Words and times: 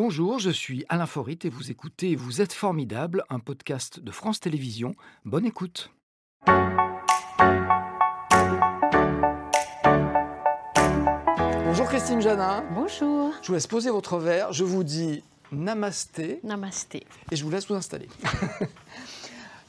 Bonjour, 0.00 0.38
je 0.38 0.50
suis 0.50 0.84
Alain 0.88 1.06
Forit 1.06 1.40
et 1.42 1.48
vous 1.48 1.72
écoutez 1.72 2.14
Vous 2.14 2.40
êtes 2.40 2.52
formidable, 2.52 3.24
un 3.30 3.40
podcast 3.40 3.98
de 3.98 4.12
France 4.12 4.38
Télévisions. 4.38 4.94
Bonne 5.24 5.44
écoute. 5.44 5.90
Bonjour 11.64 11.86
Christine 11.88 12.20
Janin. 12.20 12.62
Bonjour. 12.72 13.32
Je 13.42 13.48
vous 13.48 13.54
laisse 13.54 13.66
poser 13.66 13.90
votre 13.90 14.18
verre. 14.18 14.52
Je 14.52 14.62
vous 14.62 14.84
dis 14.84 15.24
namasté. 15.50 16.38
Namasté. 16.44 17.04
Et 17.32 17.36
je 17.36 17.42
vous 17.42 17.50
laisse 17.50 17.66
vous 17.66 17.74
installer. 17.74 18.06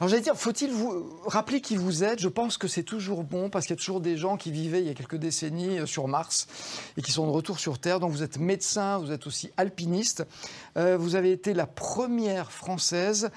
Alors 0.00 0.08
j'allais 0.08 0.22
dire, 0.22 0.34
faut-il 0.34 0.72
vous 0.72 1.20
rappeler 1.26 1.60
qui 1.60 1.76
vous 1.76 2.04
êtes? 2.04 2.20
Je 2.20 2.28
pense 2.28 2.56
que 2.56 2.68
c'est 2.68 2.84
toujours 2.84 3.22
bon 3.22 3.50
parce 3.50 3.66
qu'il 3.66 3.74
y 3.74 3.78
a 3.78 3.80
toujours 3.80 4.00
des 4.00 4.16
gens 4.16 4.38
qui 4.38 4.50
vivaient 4.50 4.80
il 4.80 4.86
y 4.86 4.90
a 4.90 4.94
quelques 4.94 5.18
décennies 5.18 5.78
euh, 5.78 5.84
sur 5.84 6.08
Mars 6.08 6.48
et 6.96 7.02
qui 7.02 7.12
sont 7.12 7.26
de 7.26 7.30
retour 7.30 7.58
sur 7.58 7.78
Terre. 7.78 8.00
Donc 8.00 8.10
vous 8.10 8.22
êtes 8.22 8.38
médecin, 8.38 8.96
vous 8.96 9.12
êtes 9.12 9.26
aussi 9.26 9.50
alpiniste. 9.58 10.24
Euh, 10.78 10.96
vous 10.96 11.16
avez 11.16 11.32
été 11.32 11.52
la 11.52 11.66
première 11.66 12.50
française 12.50 13.28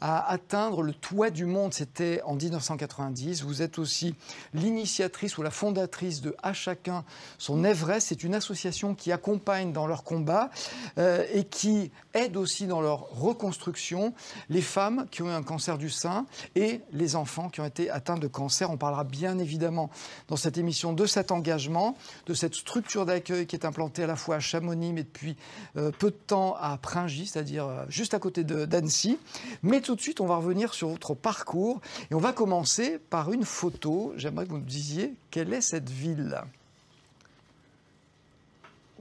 à 0.00 0.30
atteindre 0.30 0.82
le 0.82 0.92
toit 0.92 1.30
du 1.30 1.44
monde. 1.44 1.74
C'était 1.74 2.22
en 2.24 2.36
1990. 2.36 3.42
Vous 3.42 3.60
êtes 3.60 3.80
aussi 3.80 4.14
l'initiatrice 4.54 5.38
ou 5.38 5.42
la 5.42 5.50
fondatrice 5.50 6.20
de 6.20 6.36
À 6.40 6.52
chacun 6.52 7.04
son 7.38 7.64
Everest. 7.64 8.06
C'est 8.06 8.22
une 8.22 8.36
association 8.36 8.94
qui 8.94 9.10
accompagne 9.10 9.72
dans 9.72 9.88
leur 9.88 10.04
combat 10.04 10.50
euh, 10.98 11.24
et 11.32 11.42
qui 11.42 11.90
aide 12.14 12.36
aussi 12.36 12.66
dans 12.66 12.80
leur 12.80 13.08
reconstruction 13.10 14.14
les 14.48 14.62
femmes 14.62 15.06
qui 15.10 15.22
ont 15.22 15.28
eu 15.28 15.32
un 15.32 15.42
cancer 15.42 15.78
du 15.78 15.90
sein 15.90 16.26
et 16.54 16.80
les 16.92 17.16
enfants 17.16 17.48
qui 17.48 17.60
ont 17.60 17.64
été 17.64 17.90
atteints 17.90 18.18
de 18.18 18.26
cancer. 18.26 18.70
On 18.70 18.76
parlera 18.76 19.04
bien 19.04 19.38
évidemment 19.38 19.90
dans 20.28 20.36
cette 20.36 20.58
émission 20.58 20.92
de 20.92 21.06
cet 21.06 21.30
engagement, 21.30 21.96
de 22.26 22.34
cette 22.34 22.54
structure 22.54 23.06
d'accueil 23.06 23.46
qui 23.46 23.56
est 23.56 23.64
implantée 23.64 24.04
à 24.04 24.06
la 24.06 24.16
fois 24.16 24.36
à 24.36 24.40
Chamonix, 24.40 24.92
mais 24.92 25.04
depuis 25.04 25.36
euh, 25.76 25.90
peu 25.98 26.10
de 26.10 26.16
temps 26.16 26.56
à 26.60 26.76
Pringy, 26.76 27.26
c'est-à-dire 27.26 27.66
euh, 27.66 27.84
juste 27.88 28.14
à 28.14 28.18
côté 28.18 28.44
d'Annecy. 28.44 29.18
Mais 29.62 29.80
tout 29.80 29.94
de 29.94 30.00
suite, 30.00 30.20
on 30.20 30.26
va 30.26 30.36
revenir 30.36 30.74
sur 30.74 30.88
votre 30.88 31.14
parcours 31.14 31.80
et 32.10 32.14
on 32.14 32.18
va 32.18 32.32
commencer 32.32 32.98
par 32.98 33.32
une 33.32 33.44
photo. 33.44 34.12
J'aimerais 34.16 34.46
que 34.46 34.50
vous 34.50 34.58
me 34.58 34.68
disiez 34.68 35.14
quelle 35.30 35.52
est 35.52 35.60
cette 35.60 35.90
ville. 35.90 36.42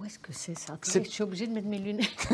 Où 0.02 0.06
est-ce 0.06 0.18
que 0.18 0.34
c'est 0.34 0.58
ça 0.58 0.80
Je 0.84 1.00
suis 1.04 1.22
obligée 1.22 1.46
de 1.46 1.54
mettre 1.54 1.68
mes 1.68 1.78
lunettes. 1.78 2.28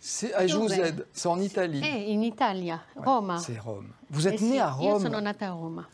Je 0.00 0.56
vous 0.56 0.72
aide. 0.72 1.06
C'est 1.12 1.28
en 1.28 1.38
Italie. 1.40 1.82
Eh, 1.84 2.14
in 2.14 2.22
Italia, 2.22 2.80
Rome. 2.96 3.36
C'est 3.38 3.58
Rome. 3.58 3.88
Vous 4.08 4.26
êtes 4.26 4.40
né 4.40 4.60
à 4.60 4.70
Rome. 4.70 5.02
Je 5.04 5.12
suis 5.12 5.22
nata 5.22 5.48
à 5.48 5.52
Rome. 5.52 5.84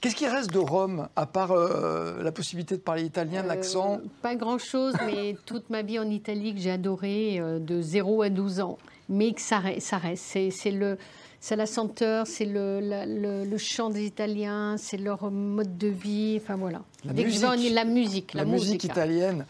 Qu'est-ce 0.00 0.16
qui 0.16 0.26
reste 0.26 0.50
de 0.50 0.58
Rome, 0.58 1.08
à 1.16 1.26
part 1.26 1.52
euh, 1.52 2.22
la 2.22 2.32
possibilité 2.32 2.76
de 2.76 2.82
parler 2.82 3.04
italien, 3.04 3.42
l'accent? 3.42 3.94
euh, 3.94 4.08
Pas 4.20 4.34
grand-chose, 4.34 4.94
mais 5.06 5.36
toute 5.46 5.70
ma 5.70 5.82
vie 5.82 5.98
en 5.98 6.10
Italie 6.10 6.54
que 6.54 6.60
j'ai 6.60 6.72
adoré, 6.72 7.38
euh, 7.38 7.58
de 7.58 7.80
0 7.80 8.22
à 8.22 8.28
12 8.30 8.60
ans. 8.60 8.78
Mais 9.08 9.32
que 9.32 9.40
ça, 9.40 9.62
ça 9.78 9.98
reste. 9.98 10.24
C'est 10.50 10.70
le, 10.72 10.98
c'est 11.40 11.56
la 11.56 11.66
senteur, 11.66 12.26
c'est 12.26 12.44
le, 12.44 12.80
le, 12.82 13.58
chant 13.58 13.88
des 13.88 14.04
Italiens, 14.04 14.76
c'est 14.76 14.98
leur 14.98 15.30
mode 15.30 15.78
de 15.78 15.88
vie, 15.88 16.38
enfin 16.40 16.56
voilà. 16.56 16.82
La 17.04 17.14
musique, 17.14 17.72
la 17.72 17.84
musique, 17.84 18.34
la, 18.34 18.44
musique 18.44 18.84
italienne. 18.84 19.46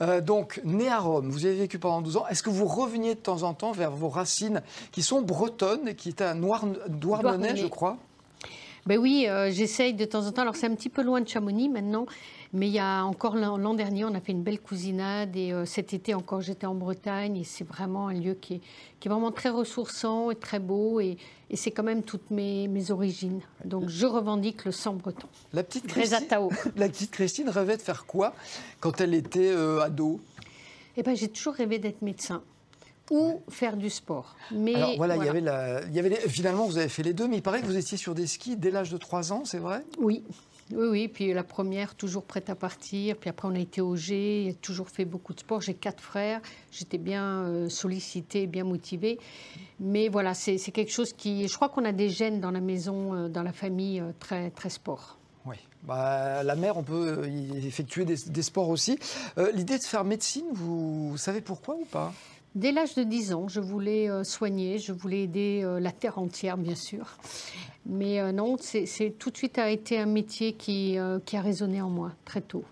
Euh, 0.00 0.22
donc, 0.22 0.60
né 0.64 0.88
à 0.88 0.98
Rome, 0.98 1.28
vous 1.28 1.44
avez 1.44 1.54
vécu 1.54 1.78
pendant 1.78 2.00
12 2.00 2.16
ans. 2.16 2.26
Est-ce 2.28 2.42
que 2.42 2.48
vous 2.48 2.64
reveniez 2.64 3.14
de 3.14 3.20
temps 3.20 3.42
en 3.42 3.52
temps 3.52 3.72
vers 3.72 3.90
vos 3.90 4.08
racines 4.08 4.62
qui 4.90 5.02
sont 5.02 5.20
bretonnes 5.20 5.88
et 5.88 5.94
qui 5.94 6.08
étaient 6.08 6.24
à 6.24 6.34
Noir, 6.34 6.64
Douarnenez, 6.88 7.56
je 7.56 7.66
crois? 7.66 7.98
Ben 8.86 8.98
oui, 8.98 9.26
euh, 9.28 9.50
j'essaye 9.50 9.94
de 9.94 10.04
temps 10.04 10.26
en 10.26 10.32
temps. 10.32 10.42
Alors 10.42 10.56
c'est 10.56 10.66
un 10.66 10.74
petit 10.74 10.90
peu 10.90 11.02
loin 11.02 11.20
de 11.22 11.28
Chamonix 11.28 11.70
maintenant, 11.70 12.06
mais 12.52 12.68
il 12.68 12.72
y 12.72 12.78
a 12.78 13.04
encore 13.04 13.34
l'an 13.34 13.74
dernier, 13.74 14.04
on 14.04 14.14
a 14.14 14.20
fait 14.20 14.32
une 14.32 14.42
belle 14.42 14.60
cousinade. 14.60 15.34
Et 15.36 15.52
euh, 15.52 15.64
cet 15.64 15.94
été 15.94 16.12
encore, 16.12 16.42
j'étais 16.42 16.66
en 16.66 16.74
Bretagne. 16.74 17.38
Et 17.38 17.44
c'est 17.44 17.66
vraiment 17.66 18.08
un 18.08 18.14
lieu 18.14 18.34
qui 18.34 18.54
est, 18.54 18.60
qui 19.00 19.08
est, 19.08 19.10
vraiment 19.10 19.32
très 19.32 19.48
ressourçant 19.48 20.30
et 20.30 20.36
très 20.36 20.58
beau. 20.58 21.00
Et, 21.00 21.16
et 21.48 21.56
c'est 21.56 21.70
quand 21.70 21.82
même 21.82 22.02
toutes 22.02 22.30
mes, 22.30 22.68
mes, 22.68 22.90
origines. 22.90 23.40
Donc 23.64 23.88
je 23.88 24.06
revendique 24.06 24.66
le 24.66 24.72
sang 24.72 24.94
breton. 24.94 25.28
La 25.54 25.62
petite, 25.62 25.86
Christine, 25.86 26.26
la 26.76 26.88
petite 26.88 27.10
Christine 27.10 27.48
rêvait 27.48 27.78
de 27.78 27.82
faire 27.82 28.04
quoi 28.04 28.34
quand 28.80 29.00
elle 29.00 29.14
était 29.14 29.50
euh, 29.50 29.80
ado? 29.80 30.20
Eh 30.96 31.02
ben, 31.02 31.16
J'ai 31.16 31.28
toujours 31.28 31.54
rêvé 31.54 31.78
d'être 31.78 32.02
médecin 32.02 32.42
ou 33.10 33.42
faire 33.48 33.76
du 33.76 33.90
sport. 33.90 34.36
Mais 34.50 34.74
Alors 34.74 34.96
voilà, 34.96 35.16
Il 35.16 35.24
y 35.24 35.28
avait, 35.28 35.40
la, 35.40 35.82
il 35.84 35.94
y 35.94 35.98
avait 35.98 36.14
finalement 36.28 36.66
vous 36.66 36.78
avez 36.78 36.88
fait 36.88 37.02
les 37.02 37.12
deux, 37.12 37.28
mais 37.28 37.36
il 37.36 37.42
paraît 37.42 37.60
que 37.60 37.66
vous 37.66 37.76
étiez 37.76 37.96
sur 37.96 38.14
des 38.14 38.26
skis 38.26 38.56
dès 38.56 38.70
l'âge 38.70 38.90
de 38.90 38.96
3 38.96 39.32
ans, 39.32 39.42
c'est 39.44 39.58
vrai? 39.58 39.84
Oui, 39.98 40.22
oui, 40.72 40.86
oui, 40.90 41.08
puis 41.08 41.32
la 41.34 41.44
première, 41.44 41.94
toujours 41.94 42.22
prête 42.22 42.48
à 42.48 42.54
partir. 42.54 43.16
Puis 43.16 43.28
après, 43.28 43.46
on 43.46 43.54
a 43.54 43.58
été 43.58 43.80
au 43.80 43.96
G, 43.96 44.56
toujours 44.62 44.88
fait 44.88 45.04
beaucoup 45.04 45.34
de 45.34 45.40
sport. 45.40 45.60
J'ai 45.60 45.74
quatre 45.74 46.02
frères, 46.02 46.40
j'étais 46.70 46.98
bien 46.98 47.42
euh, 47.42 47.68
sollicitée, 47.68 48.46
bien 48.46 48.64
motivée. 48.64 49.18
Mais 49.78 50.08
voilà, 50.08 50.32
c'est 50.32 50.56
quelque 50.56 50.92
chose 50.92 51.12
qui. 51.12 51.46
Je 51.48 51.54
crois 51.54 51.68
qu'on 51.68 51.84
a 51.84 51.92
des 51.92 52.08
gènes 52.08 52.40
dans 52.40 52.50
la 52.50 52.60
maison, 52.60 53.14
euh, 53.14 53.28
dans 53.28 53.42
la 53.42 53.52
famille, 53.52 54.00
euh, 54.00 54.12
très, 54.18 54.50
très 54.50 54.70
sport. 54.70 55.18
Oui, 55.44 55.56
bah, 55.82 56.42
la 56.42 56.54
mère, 56.56 56.78
on 56.78 56.82
peut 56.82 57.28
y 57.28 57.66
effectuer 57.66 58.06
des, 58.06 58.16
des 58.28 58.42
sports 58.42 58.70
aussi. 58.70 58.98
L'idée 59.52 59.76
de 59.76 59.82
faire 59.82 60.02
médecine, 60.02 60.46
vous 60.52 61.18
savez 61.18 61.42
pourquoi 61.42 61.74
ou 61.74 61.84
pas? 61.84 62.14
Dès 62.54 62.70
l'âge 62.70 62.94
de 62.94 63.02
10 63.02 63.34
ans, 63.34 63.48
je 63.48 63.58
voulais 63.58 64.08
euh, 64.08 64.22
soigner, 64.22 64.78
je 64.78 64.92
voulais 64.92 65.22
aider 65.22 65.62
euh, 65.64 65.80
la 65.80 65.90
terre 65.90 66.18
entière, 66.18 66.56
bien 66.56 66.76
sûr. 66.76 67.18
Mais 67.84 68.20
euh, 68.20 68.30
non, 68.30 68.56
c'est 68.60 69.18
tout 69.18 69.30
de 69.30 69.36
suite 69.36 69.58
a 69.58 69.70
été 69.70 69.98
un 69.98 70.06
métier 70.06 70.52
qui, 70.52 70.96
a 70.96 71.40
résonné 71.40 71.82
en 71.82 71.90
moi 71.90 72.12
très 72.24 72.40
tôt. 72.40 72.62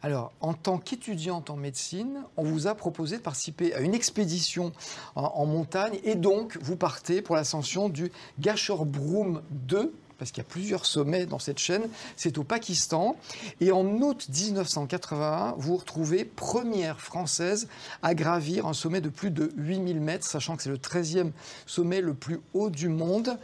Alors, 0.00 0.32
en 0.40 0.54
tant 0.54 0.78
qu'étudiante 0.78 1.50
en 1.50 1.56
médecine, 1.56 2.22
on 2.36 2.44
vous 2.44 2.68
a 2.68 2.74
proposé 2.74 3.16
de 3.16 3.22
participer 3.22 3.74
à 3.74 3.80
une 3.80 3.94
expédition 3.94 4.72
en, 5.16 5.46
montagne 5.46 5.98
et 6.04 6.14
donc 6.14 6.56
vous 6.60 6.76
partez 6.76 7.20
pour 7.20 7.36
l'ascension 7.36 7.88
du 7.88 8.10
Gasherbrum 8.40 9.42
2 9.50 9.92
parce 10.22 10.30
qu'il 10.30 10.44
y 10.44 10.46
a 10.46 10.48
plusieurs 10.48 10.86
sommets 10.86 11.26
dans 11.26 11.40
cette 11.40 11.58
chaîne, 11.58 11.82
c'est 12.14 12.38
au 12.38 12.44
Pakistan. 12.44 13.16
Et 13.60 13.72
en 13.72 13.84
août 13.84 14.28
1981, 14.28 15.56
vous 15.58 15.76
retrouvez 15.76 16.24
première 16.24 17.00
française 17.00 17.66
à 18.04 18.14
gravir 18.14 18.68
un 18.68 18.72
sommet 18.72 19.00
de 19.00 19.08
plus 19.08 19.32
de 19.32 19.50
8000 19.56 20.00
mètres, 20.00 20.24
sachant 20.24 20.56
que 20.56 20.62
c'est 20.62 20.70
le 20.70 20.76
13e 20.76 21.32
sommet 21.66 22.00
le 22.00 22.14
plus 22.14 22.38
haut 22.54 22.70
du 22.70 22.88
monde. 22.88 23.36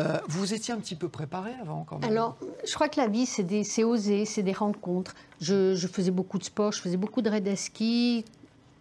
Euh, 0.00 0.18
vous 0.28 0.52
étiez 0.52 0.74
un 0.74 0.78
petit 0.78 0.96
peu 0.96 1.08
préparé 1.08 1.52
avant 1.62 1.84
quand 1.84 1.98
même 1.98 2.10
Alors, 2.10 2.36
je 2.66 2.74
crois 2.74 2.90
que 2.90 3.00
la 3.00 3.08
vie, 3.08 3.24
c'est 3.24 3.84
oser, 3.84 4.26
c'est 4.26 4.42
des 4.42 4.52
rencontres. 4.52 5.14
Je, 5.40 5.74
je, 5.74 5.86
faisais 5.88 6.10
beaucoup 6.10 6.38
de 6.38 6.44
sport, 6.44 6.72
je 6.72 6.82
faisais 6.82 6.98
beaucoup 6.98 7.22
de 7.22 7.30
raid 7.30 7.48
à 7.48 7.56
ski, 7.56 8.26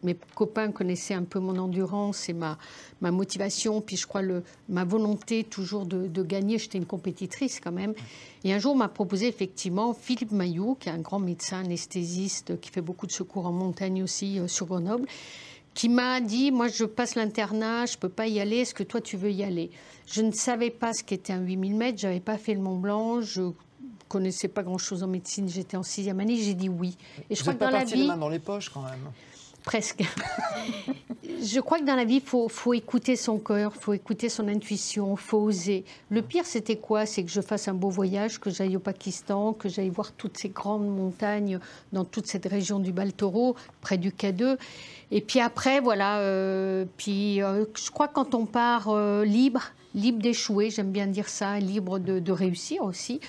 mes 0.04 0.16
copains 0.36 0.72
connaissaient 0.72 1.14
un 1.14 1.24
peu 1.24 1.40
mon 1.40 1.58
endurance 1.58 2.30
et 2.30 2.34
ma, 2.34 2.58
ma 3.02 3.12
motivation, 3.12 3.82
puis 3.82 3.98
je 3.98 4.08
crois 4.08 4.22
le, 4.22 4.44
ma 4.70 4.84
volonté 4.84 5.44
toujours 5.44 5.86
de, 5.86 6.24
gagner. 6.24 6.58
J'étais 6.58 6.78
une 6.78 6.86
compétitrice 6.86 7.60
quand 7.60 7.72
même. 7.72 7.94
Et 8.44 8.54
un 8.54 8.60
jour, 8.60 8.74
on 8.74 8.78
m'a 8.78 8.88
proposé 8.88 9.28
effectivement 9.28 9.94
Philippe 9.94 10.32
Maillot, 10.32 10.76
qui 10.80 10.90
est 10.90 10.92
un 10.92 11.00
grand 11.00 11.20
médecin 11.20 11.60
anesthésiste, 11.60 12.60
qui 12.60 12.70
fait 12.70 12.82
beaucoup 12.82 13.08
de 13.08 13.12
secours 13.12 13.46
en 13.46 13.52
montagne 13.52 14.04
aussi 14.04 14.40
euh, 14.40 14.48
sur 14.48 14.68
Grenoble, 14.68 15.08
qui 15.74 15.90
m'a 15.90 16.22
dit 16.22 16.52
Moi, 16.52 16.68
je 16.68 16.86
passe 16.86 17.16
l'internat, 17.16 17.86
je 17.86 17.96
ne 17.96 18.00
peux 18.00 18.10
pas 18.10 18.28
y 18.28 18.40
aller, 18.40 18.58
est-ce 18.58 18.74
que 18.74 18.84
toi, 18.84 19.02
tu 19.02 19.18
veux 19.18 19.32
y 19.32 19.44
aller? 19.44 19.72
Je 20.06 20.22
ne 20.22 20.32
savais 20.32 20.70
pas 20.70 20.94
ce 20.94 21.04
qu'était 21.04 21.34
un 21.34 21.42
8000 21.42 21.76
mètres, 21.76 22.00
je 22.00 22.08
n'avais 22.08 22.20
pas 22.20 22.38
fait 22.38 22.54
le 22.54 22.62
Mont 22.62 22.78
Blanc, 22.78 23.22
je 23.22 23.52
connaissais 24.08 24.48
pas 24.48 24.64
grand-chose 24.64 25.04
en 25.04 25.08
médecine, 25.08 25.50
j'étais 25.50 25.76
en 25.76 25.84
sixième 25.84 26.20
année, 26.20 26.38
j'ai 26.38 26.54
dit 26.54 26.70
oui. 26.70 26.96
Et 27.30 27.36
je 27.36 27.44
Vous 27.44 27.52
crois 27.52 27.54
que 27.56 27.60
dans 27.60 27.78
la 27.78 27.84
vie, 27.84 27.96
les 27.96 28.08
mains 28.08 28.18
dans 28.18 28.30
les 28.30 28.40
poches 28.40 28.70
quand 28.70 28.84
même 28.84 29.12
presque. 29.68 30.02
je 31.44 31.60
crois 31.60 31.80
que 31.80 31.84
dans 31.84 31.98
la 31.98 32.06
vie, 32.06 32.22
il 32.24 32.50
faut, 32.50 32.74
écouter 32.74 33.18
son 33.18 33.38
cœur, 33.38 33.74
il 33.76 33.82
faut 33.82 33.94
écouter 33.94 34.30
son 34.30 34.48
intuition, 34.48 35.12
il 35.12 35.20
faut 35.20 35.40
oser. 35.40 35.84
Le 36.10 36.22
pire, 36.22 36.46
c'était 36.46 36.78
quoi? 36.78 37.06
C'est 37.06 37.24
que 37.26 37.30
je 37.30 37.42
fasse 37.42 37.68
un 37.68 37.74
beau 37.74 37.90
voyage, 37.90 38.40
que 38.40 38.50
j'aille 38.50 38.78
au 38.78 38.80
Pakistan, 38.80 39.52
que 39.52 39.68
j'aille 39.68 39.90
voir 39.90 40.14
toutes 40.14 40.38
ces 40.38 40.48
grandes 40.48 40.88
montagnes 40.88 41.60
dans 41.92 42.06
toute 42.06 42.28
cette 42.28 42.46
région 42.46 42.80
du 42.80 42.94
Baltoro, 42.94 43.58
près 43.82 43.98
du 43.98 44.12
K2. 44.12 44.58
Et 45.12 45.20
puis 45.20 45.42
après, 45.42 45.82
voilà, 45.82 46.20
euh, 46.20 46.86
puis 46.96 47.44
euh, 47.44 47.66
je 47.76 47.92
crois 47.92 48.08
que 48.08 48.14
quand 48.14 48.36
on 48.36 48.46
part 48.46 48.88
euh, 48.88 49.26
libre, 49.26 49.64
libre 49.94 50.22
d'échouer, 50.22 50.70
j'aime 50.70 50.92
bien 50.94 51.08
dire 51.08 51.28
ça, 51.28 51.60
libre 51.60 52.00
de, 52.00 52.20
de 52.20 52.32
réussir 52.32 52.84
aussi, 52.84 53.20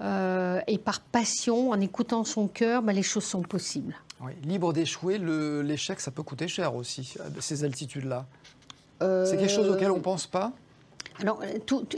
et 0.00 0.78
par 0.78 1.00
passion, 1.00 1.70
en 1.70 1.80
écoutant 1.80 2.22
son 2.22 2.46
cœur, 2.46 2.82
ben, 2.82 2.92
les 2.92 3.02
choses 3.02 3.24
sont 3.24 3.42
possibles. 3.42 3.96
Libre 4.42 4.72
d'échouer, 4.72 5.18
l'échec, 5.18 6.00
ça 6.00 6.10
peut 6.10 6.22
coûter 6.22 6.48
cher 6.48 6.74
aussi, 6.74 7.14
ces 7.40 7.64
altitudes-là. 7.64 8.26
C'est 9.00 9.36
quelque 9.36 9.48
chose 9.48 9.68
auquel 9.68 9.90
on 9.90 9.96
ne 9.96 10.02
pense 10.02 10.26
pas 10.26 10.52
alors, 11.20 11.40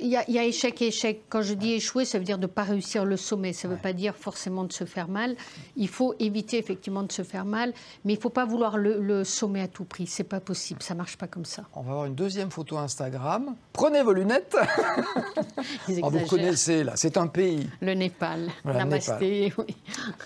il 0.00 0.08
y, 0.08 0.16
a 0.16 0.44
échec 0.44 0.80
et 0.80 0.86
échec. 0.86 1.24
Quand 1.28 1.42
je 1.42 1.52
dis 1.52 1.72
échouer, 1.72 2.06
ça 2.06 2.18
veut 2.18 2.24
dire 2.24 2.38
de 2.38 2.42
ne 2.42 2.46
pas 2.46 2.62
réussir 2.62 3.04
le 3.04 3.18
sommet. 3.18 3.52
Ça 3.52 3.68
ne 3.68 3.74
veut 3.74 3.78
pas 3.78 3.92
dire 3.92 4.16
forcément 4.16 4.64
de 4.64 4.72
se 4.72 4.84
faire 4.84 5.08
mal. 5.08 5.36
Il 5.76 5.88
faut 5.88 6.14
éviter 6.18 6.56
effectivement 6.58 7.02
de 7.02 7.12
se 7.12 7.22
faire 7.22 7.44
mal, 7.44 7.74
mais 8.04 8.14
il 8.14 8.16
ne 8.16 8.22
faut 8.22 8.30
pas 8.30 8.46
vouloir 8.46 8.78
le, 8.78 9.24
sommet 9.24 9.60
à 9.60 9.68
tout 9.68 9.84
prix. 9.84 10.06
C'est 10.06 10.24
pas 10.24 10.40
possible. 10.40 10.82
Ça 10.82 10.94
marche 10.94 11.18
pas 11.18 11.26
comme 11.26 11.44
ça. 11.44 11.64
On 11.74 11.82
va 11.82 11.90
avoir 11.90 12.06
une 12.06 12.14
deuxième 12.14 12.50
photo 12.50 12.78
Instagram. 12.78 13.56
Prenez 13.74 14.02
vos 14.02 14.12
lunettes. 14.12 14.56
oh, 16.02 16.10
vous 16.10 16.26
connaissez 16.26 16.82
là. 16.82 16.92
C'est 16.96 17.18
un 17.18 17.26
pays. 17.26 17.68
Le 17.82 17.94
Népal. 17.94 18.48
Namasté. 18.64 19.52
Oui. 19.60 19.76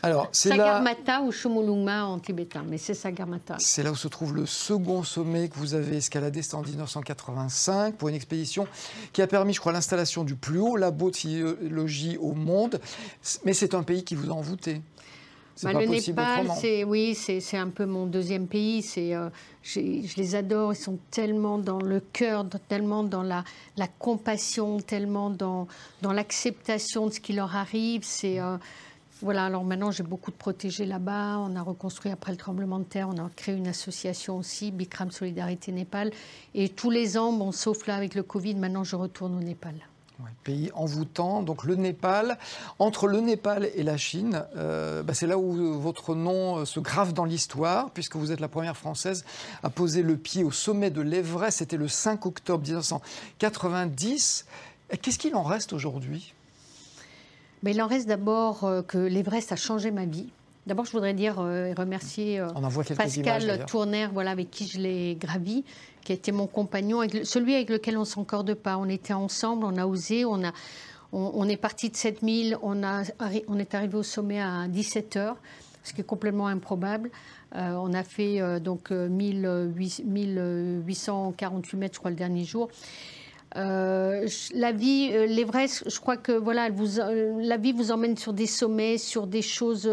Alors, 0.03 0.29
c'est 0.33 0.51
Sagarmatha 0.51 1.23
ou 1.23 1.33
Chomolungma 1.33 2.05
en 2.05 2.19
tibétain, 2.21 2.63
mais 2.65 2.79
c'est 2.79 2.95
Sagarmatha. 2.95 3.57
C'est 3.59 3.83
là 3.83 3.91
où 3.91 3.97
se 3.97 4.07
trouve 4.07 4.37
le 4.37 4.47
second 4.47 5.03
sommet 5.03 5.49
que 5.49 5.57
vous 5.57 5.75
avez 5.75 5.97
escaladé. 5.97 6.43
C'était 6.43 6.55
en 6.55 6.63
1985 6.63 7.97
pour 7.97 8.11
une 8.11 8.15
expédition 8.15 8.69
qui 9.13 9.23
a 9.23 9.27
permis, 9.27 9.53
je 9.53 9.61
crois, 9.61 9.73
l'installation 9.73 10.25
du 10.25 10.35
plus 10.35 10.59
haut 10.59 10.77
labo 10.77 11.11
de 11.11 11.17
physiologie 11.17 12.17
au 12.19 12.33
monde. 12.33 12.81
Mais 13.45 13.53
c'est 13.53 13.75
un 13.75 13.83
pays 13.83 14.05
qui 14.05 14.15
vous 14.15 14.31
a 14.31 14.35
envoûté. 14.35 14.81
Bah, 15.63 15.73
le 15.73 15.87
Népal, 15.87 16.49
c'est 16.61 16.83
oui, 16.83 17.15
c'est 17.15 17.57
un 17.57 17.69
peu 17.69 17.87
mon 17.87 18.07
deuxième 18.07 18.49
pays. 18.49 18.83
C'est, 18.83 19.15
euh, 19.15 19.29
je 19.63 20.17
les 20.17 20.35
adore. 20.35 20.73
Ils 20.73 20.77
sont 20.77 20.99
tellement 21.13 21.59
dans 21.59 21.79
le 21.79 22.01
cœur, 22.01 22.45
tellement 22.69 23.05
dans 23.05 23.23
la, 23.23 23.45
la 23.77 23.87
compassion, 23.87 24.81
tellement 24.81 25.31
dans, 25.31 25.69
dans 26.03 26.13
l'acceptation 26.13 27.07
de 27.07 27.13
ce 27.13 27.21
qui 27.21 27.35
leur 27.35 27.55
arrive. 27.55 28.03
C'est 28.03 28.41
euh, 28.41 28.57
voilà, 29.25 29.47
alors 29.47 29.65
maintenant 29.65 29.91
j'ai 29.91 30.03
beaucoup 30.03 30.31
de 30.31 30.37
protégés 30.37 30.85
là-bas. 30.85 31.39
On 31.39 31.57
a 31.57 31.63
reconstruit 31.63 32.13
après 32.13 32.31
le 32.31 32.37
tremblement 32.37 32.79
de 32.79 32.85
terre. 32.85 33.09
On 33.09 33.17
a 33.17 33.31
créé 33.35 33.55
une 33.55 33.67
association 33.67 34.37
aussi, 34.37 34.71
Bikram 34.71 35.11
Solidarité 35.11 35.73
Népal. 35.73 36.11
Et 36.55 36.69
tous 36.69 36.91
les 36.91 37.17
ans, 37.17 37.33
bon, 37.33 37.51
sauf 37.51 37.87
là 37.87 37.97
avec 37.97 38.15
le 38.15 38.23
Covid, 38.23 38.55
maintenant 38.57 38.85
je 38.85 38.97
retourne 38.97 39.35
au 39.35 39.41
Népal. 39.41 39.77
pays 40.43 40.71
envoûtant, 40.75 41.43
donc 41.43 41.65
le 41.65 41.75
Népal. 41.77 42.37
Entre 42.79 43.07
le 43.07 43.21
Népal 43.21 43.71
et 43.75 43.83
la 43.83 43.97
Chine, 43.97 44.45
euh, 44.59 45.03
bah, 45.03 45.15
c'est 45.15 45.27
là 45.27 45.39
où 45.39 45.81
votre 45.81 46.15
nom 46.15 46.59
euh, 46.59 46.65
se 46.67 46.79
grave 46.79 47.15
dans 47.15 47.25
l'histoire, 47.25 47.93
puisque 47.93 48.17
vous 48.17 48.31
êtes 48.31 48.41
la 48.41 48.49
première 48.49 48.77
Française 48.77 49.25
à 49.63 49.71
poser 49.71 50.03
le 50.03 50.19
pied 50.19 50.45
au 50.45 50.51
sommet 50.51 50.91
de 50.91 51.01
l'Everest. 51.01 51.61
C'était 51.61 51.79
le 51.79 51.89
5 51.89 52.27
octobre 52.27 52.63
1990. 52.63 54.45
Qu'est-ce 55.01 55.19
qu'il 55.19 55.35
en 55.35 55.45
reste 55.45 55.73
aujourd'hui? 55.73 56.35
Mais 57.65 57.73
il 57.73 57.83
en 57.83 57.89
reste 57.89 58.07
d'abord 58.07 58.63
euh, 58.65 58.83
que 58.83 58.99
l'Everest 58.99 59.51
a 59.51 59.57
changé 59.57 59.91
ma 59.91 60.05
vie. 60.05 60.29
D'abord, 60.67 60.85
je 60.85 60.93
voudrais 60.93 61.15
dire 61.15 61.41
euh, 61.41 61.69
et 61.69 61.73
remercier 61.73 62.39
euh, 62.39 62.49
Pascal 62.97 63.65
Tourner, 63.67 64.09
voilà, 64.13 64.33
avec 64.33 64.51
qui 64.51 64.67
je 64.67 64.79
l'ai 64.79 65.15
gravi, 65.15 65.65
qui 66.05 66.13
a 66.13 66.15
été 66.15 66.31
mon 66.31 66.47
compagnon, 66.47 67.01
celui 67.25 67.55
avec 67.55 67.71
lequel 67.71 67.97
on 67.97 68.01
ne 68.01 68.05
s'encorde 68.05 68.53
pas. 68.53 68.77
On 68.77 68.87
était 68.89 69.15
ensemble, 69.15 69.65
on 69.65 69.79
a 69.79 69.87
osé, 69.87 70.27
on, 70.27 70.45
a, 70.45 70.53
on, 71.13 71.49
est 71.49 71.57
parti 71.57 71.89
de 71.89 71.97
7000, 71.97 72.59
on, 72.63 72.85
a, 72.85 73.05
on 73.49 73.59
est 73.59 73.75
arrivé 73.75 73.97
au 73.97 74.03
sommet 74.03 74.43
à 74.43 74.69
17 74.69 75.17
heures, 75.17 75.39
ce 75.85 75.95
qui 75.95 76.03
est 76.03 76.05
complètement 76.05 76.49
improbable. 76.49 77.11
on 77.55 77.95
a 77.95 78.03
fait 78.03 78.61
donc 78.61 78.91
1848 78.91 81.77
mètres, 81.79 81.95
je 81.95 81.99
crois, 81.99 82.11
le 82.11 82.17
dernier 82.17 82.45
jour. 82.45 82.69
Euh, 83.57 84.29
la 84.53 84.73
vie, 84.73 85.11
euh, 85.13 85.27
l'Everest, 85.27 85.89
je 85.89 86.01
crois 86.01 86.17
que 86.17 86.33
voilà, 86.33 86.71
vous, 86.71 86.99
euh, 86.99 87.41
la 87.41 87.57
vie 87.57 87.73
vous 87.73 87.93
emmène 87.93 88.17
sur 88.17 88.33
des 88.33 88.47
sommets, 88.47 88.99
sur 88.99 89.27
des 89.27 89.43
choses 89.43 89.91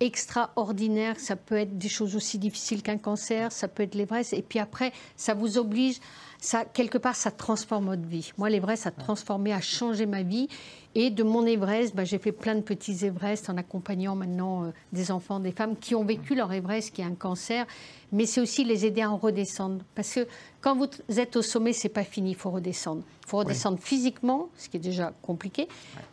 extraordinaires. 0.00 1.18
Ça 1.18 1.36
peut 1.36 1.56
être 1.56 1.76
des 1.76 1.88
choses 1.88 2.14
aussi 2.14 2.38
difficiles 2.38 2.82
qu'un 2.82 2.98
cancer, 2.98 3.50
ça 3.50 3.68
peut 3.68 3.82
être 3.82 3.94
l'Everest. 3.94 4.32
Et 4.32 4.42
puis 4.42 4.58
après, 4.58 4.92
ça 5.16 5.34
vous 5.34 5.58
oblige, 5.58 5.98
ça, 6.38 6.64
quelque 6.64 6.98
part, 6.98 7.16
ça 7.16 7.30
transforme 7.30 7.86
votre 7.86 8.06
vie. 8.06 8.32
Moi, 8.38 8.50
l'Everest 8.50 8.86
a 8.86 8.90
transformé, 8.90 9.52
a 9.52 9.60
changé 9.60 10.06
ma 10.06 10.22
vie. 10.22 10.48
Et 10.94 11.08
de 11.10 11.22
mon 11.22 11.46
Everest, 11.46 11.94
bah, 11.94 12.04
j'ai 12.04 12.18
fait 12.18 12.32
plein 12.32 12.54
de 12.54 12.60
petits 12.60 13.04
Everest 13.04 13.48
en 13.48 13.56
accompagnant 13.56 14.14
maintenant 14.14 14.72
des 14.92 15.10
enfants, 15.10 15.40
des 15.40 15.52
femmes 15.52 15.76
qui 15.76 15.94
ont 15.94 16.04
vécu 16.04 16.34
leur 16.34 16.52
Everest, 16.52 16.92
qui 16.94 17.02
a 17.02 17.06
un 17.06 17.14
cancer. 17.14 17.66
Mais 18.12 18.26
c'est 18.26 18.42
aussi 18.42 18.62
les 18.64 18.84
aider 18.84 19.00
à 19.00 19.10
en 19.10 19.16
redescendre. 19.16 19.82
Parce 19.94 20.14
que 20.14 20.26
quand 20.60 20.76
vous 20.76 20.88
êtes 21.18 21.36
au 21.36 21.42
sommet, 21.42 21.72
c'est 21.72 21.88
pas 21.88 22.04
fini, 22.04 22.32
il 22.32 22.36
faut 22.36 22.50
redescendre. 22.50 23.02
Il 23.24 23.28
faut 23.28 23.38
redescendre 23.38 23.78
physiquement, 23.78 24.50
ce 24.58 24.68
qui 24.68 24.76
est 24.76 24.80
déjà 24.80 25.14
compliqué. 25.22 25.66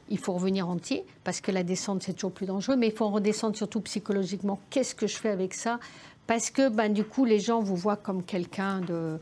Il 0.10 0.18
faut 0.18 0.31
revenir 0.31 0.70
entier, 0.70 1.04
parce 1.26 1.42
que 1.42 1.52
la 1.52 1.64
descente, 1.64 2.04
c'est 2.04 2.14
toujours 2.14 2.31
plus 2.31 2.46
dangereux, 2.46 2.78
mais 2.78 2.88
il 2.88 2.94
faut 2.94 3.06
en 3.06 3.12
redescendre 3.12 3.58
surtout 3.58 3.81
psychologiquement. 3.81 4.62
Qu'est-ce 4.70 4.96
que 4.96 5.08
je 5.08 5.18
fais 5.18 5.30
avec 5.30 5.54
ça? 5.54 5.80
Parce 6.26 6.52
que 6.52 6.70
ben, 6.70 6.94
du 6.94 7.04
coup, 7.04 7.26
les 7.26 7.40
gens 7.40 7.60
vous 7.60 7.76
voient 7.76 7.98
comme 7.98 8.24
quelqu'un 8.24 8.80
de... 8.80 9.20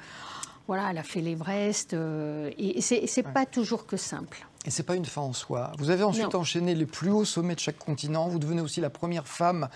Voilà, 0.67 0.91
elle 0.91 0.97
a 0.97 1.03
fait 1.03 1.21
l'Everest, 1.21 1.93
euh, 1.93 2.51
et 2.57 2.81
c'est 2.81 3.01
n'est 3.01 3.23
pas 3.23 3.45
toujours 3.45 3.85
que 3.85 3.95
simple. 3.95 4.45
Et 4.67 4.69
ce 4.69 4.81
n'est 4.81 4.85
pas 4.85 4.95
une 4.95 5.05
fin 5.05 5.21
en 5.21 5.31
soi. 5.31 5.71
Vous 5.77 5.91
avez 5.91 6.03
ensuite 6.03 6.35
enchaîné 6.35 6.75
les 6.75 6.85
plus 6.85 7.09
hauts 7.09 7.23
sommets 7.23 7.55
de 7.55 7.59
chaque 7.61 7.77
continent. 7.77 8.27
Vous 8.27 8.37
devenez 8.37 8.59
aussi 8.59 8.81
la 8.81 8.89
première 8.89 9.25
femme 9.25 9.69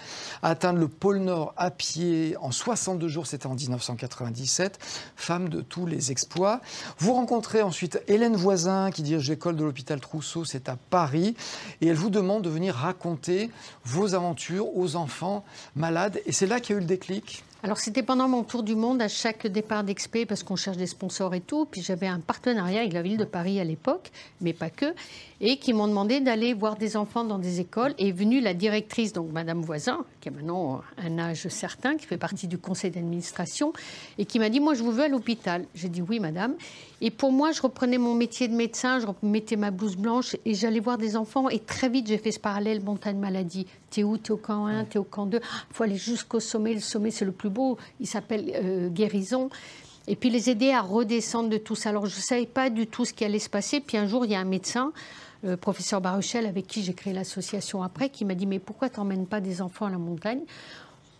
à 0.43 0.49
atteindre 0.49 0.79
le 0.79 0.89
pôle 0.89 1.19
Nord 1.19 1.53
à 1.55 1.71
pied 1.71 2.35
en 2.41 2.51
62 2.51 3.07
jours. 3.07 3.25
C'était 3.25 3.47
en 3.47 3.55
1997. 3.55 4.79
Femme 5.15 5.47
de 5.47 5.61
tous 5.61 5.85
les 5.85 6.11
exploits. 6.11 6.59
Vous 6.97 7.13
rencontrez 7.13 7.61
ensuite 7.61 8.03
Hélène 8.09 8.35
Voisin, 8.35 8.91
qui 8.91 9.01
dirige 9.01 9.29
l'école 9.29 9.55
de 9.55 9.63
l'hôpital 9.63 10.01
Trousseau. 10.01 10.43
C'est 10.43 10.67
à 10.67 10.75
Paris. 10.75 11.37
Et 11.79 11.87
elle 11.87 11.95
vous 11.95 12.09
demande 12.09 12.43
de 12.43 12.49
venir 12.49 12.75
raconter 12.75 13.49
vos 13.85 14.13
aventures 14.13 14.75
aux 14.75 14.97
enfants 14.97 15.45
malades. 15.73 16.19
Et 16.25 16.33
c'est 16.33 16.47
là 16.47 16.59
qu'il 16.59 16.75
y 16.75 16.75
a 16.75 16.79
eu 16.79 16.81
le 16.81 16.87
déclic 16.87 17.45
alors 17.63 17.77
c'était 17.77 18.01
pendant 18.01 18.27
mon 18.27 18.43
tour 18.43 18.63
du 18.63 18.75
monde 18.75 19.03
à 19.03 19.07
chaque 19.07 19.45
départ 19.45 19.83
d'expé 19.83 20.25
parce 20.25 20.41
qu'on 20.41 20.55
cherche 20.55 20.77
des 20.77 20.87
sponsors 20.87 21.35
et 21.35 21.41
tout. 21.41 21.65
Puis 21.69 21.81
j'avais 21.81 22.07
un 22.07 22.19
partenariat 22.19 22.79
avec 22.79 22.93
la 22.93 23.03
ville 23.03 23.17
de 23.17 23.23
Paris 23.23 23.59
à 23.59 23.63
l'époque, 23.63 24.11
mais 24.41 24.53
pas 24.53 24.71
que, 24.71 24.95
et 25.41 25.57
qui 25.57 25.73
m'ont 25.73 25.87
demandé 25.87 26.21
d'aller 26.21 26.55
voir 26.55 26.75
des 26.75 26.97
enfants 26.97 27.23
dans 27.23 27.37
des 27.37 27.59
écoles. 27.59 27.93
Et 27.99 28.07
est 28.07 28.11
venue 28.11 28.41
la 28.41 28.55
directrice, 28.55 29.13
donc 29.13 29.31
Madame 29.31 29.61
Voisin, 29.61 30.03
qui 30.21 30.29
a 30.29 30.31
maintenant 30.31 30.81
un 30.97 31.19
âge 31.19 31.47
certain, 31.49 31.97
qui 31.97 32.07
fait 32.07 32.17
partie 32.17 32.47
du 32.47 32.57
conseil 32.57 32.89
d'administration, 32.89 33.73
et 34.17 34.25
qui 34.25 34.39
m'a 34.39 34.49
dit 34.49 34.59
moi 34.59 34.73
je 34.73 34.81
vous 34.81 34.91
veux 34.91 35.03
à 35.03 35.07
l'hôpital. 35.07 35.65
J'ai 35.75 35.89
dit 35.89 36.01
oui 36.01 36.19
Madame. 36.19 36.55
Et 37.03 37.09
pour 37.09 37.31
moi, 37.31 37.51
je 37.51 37.61
reprenais 37.63 37.97
mon 37.97 38.13
métier 38.13 38.47
de 38.47 38.53
médecin, 38.53 38.99
je 38.99 39.07
mettais 39.25 39.55
ma 39.55 39.71
blouse 39.71 39.97
blanche 39.97 40.35
et 40.45 40.53
j'allais 40.53 40.79
voir 40.79 40.99
des 40.99 41.17
enfants. 41.17 41.49
Et 41.49 41.57
très 41.57 41.89
vite, 41.89 42.07
j'ai 42.07 42.19
fait 42.19 42.31
ce 42.31 42.39
parallèle 42.39 42.83
montagne 42.83 43.17
maladie. 43.17 43.65
T'es 43.89 44.03
où? 44.03 44.17
T'es 44.17 44.29
au 44.29 44.37
camp 44.37 44.67
1, 44.67 44.85
t'es 44.85 44.99
au 44.99 45.03
camp 45.03 45.25
2. 45.25 45.39
Il 45.39 45.75
faut 45.75 45.83
aller 45.83 45.97
jusqu'au 45.97 46.39
sommet. 46.39 46.75
Le 46.75 46.79
sommet, 46.79 47.09
c'est 47.09 47.25
le 47.25 47.31
plus 47.31 47.49
beau. 47.49 47.79
Il 47.99 48.05
s'appelle 48.05 48.51
euh, 48.55 48.89
guérison. 48.89 49.49
Et 50.07 50.15
puis 50.15 50.29
les 50.29 50.51
aider 50.51 50.71
à 50.71 50.81
redescendre 50.81 51.49
de 51.49 51.57
tout 51.57 51.75
ça. 51.75 51.89
Alors 51.89 52.05
je 52.05 52.15
ne 52.15 52.21
savais 52.21 52.45
pas 52.45 52.69
du 52.69 52.85
tout 52.85 53.03
ce 53.03 53.13
qui 53.13 53.25
allait 53.25 53.39
se 53.39 53.49
passer. 53.49 53.79
Puis 53.79 53.97
un 53.97 54.05
jour, 54.05 54.25
il 54.25 54.31
y 54.31 54.35
a 54.35 54.39
un 54.39 54.45
médecin, 54.45 54.93
le 55.41 55.57
professeur 55.57 56.01
Baruchel, 56.01 56.45
avec 56.45 56.67
qui 56.67 56.83
j'ai 56.83 56.93
créé 56.93 57.13
l'association 57.13 57.81
après, 57.81 58.09
qui 58.09 58.25
m'a 58.25 58.35
dit 58.35 58.45
Mais 58.45 58.59
pourquoi 58.59 58.89
tu 58.89 58.99
n'emmènes 58.99 59.25
pas 59.25 59.41
des 59.41 59.61
enfants 59.63 59.87
à 59.87 59.89
la 59.89 59.97
montagne? 59.97 60.41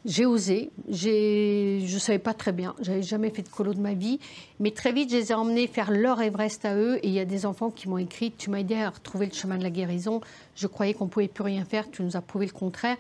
J'ai 0.06 0.26
osé, 0.26 0.72
je 0.90 1.94
ne 1.94 2.00
savais 2.00 2.20
pas 2.20 2.34
très 2.34 2.52
bien, 2.52 2.74
j'avais 2.82 3.04
jamais 3.04 3.30
fait 3.30 3.44
de 3.44 3.50
colo 3.50 3.74
de 3.74 3.80
ma 3.80 3.94
vie, 3.94 4.20
mais 4.60 4.72
très 4.72 4.92
vite 4.92 5.12
je 5.12 5.18
les 5.18 5.32
ai 5.32 5.36
emmenés 5.36 5.68
faire 5.68 5.92
leur 5.92 6.22
Everest 6.22 6.66
à 6.66 6.76
eux 6.76 6.98
et 7.04 7.08
il 7.08 7.14
y 7.14 7.20
a 7.20 7.26
des 7.26 7.46
enfants 7.46 7.70
qui 7.70 7.88
m'ont 7.88 8.00
écrit 8.00 8.32
Tu 8.32 8.50
m'as 8.50 8.60
aidé 8.60 8.76
à 8.76 8.90
retrouver 8.90 9.28
le 9.28 9.34
chemin 9.34 9.58
de 9.58 9.64
la 9.64 9.70
guérison, 9.70 10.22
je 10.56 10.68
croyais 10.68 10.94
qu'on 10.94 11.06
ne 11.06 11.10
pouvait 11.10 11.28
plus 11.28 11.44
rien 11.44 11.66
faire, 11.66 11.90
tu 11.92 12.02
nous 12.04 12.18
as 12.18 12.22
prouvé 12.22 12.48
le 12.48 12.52
contraire. 12.52 12.98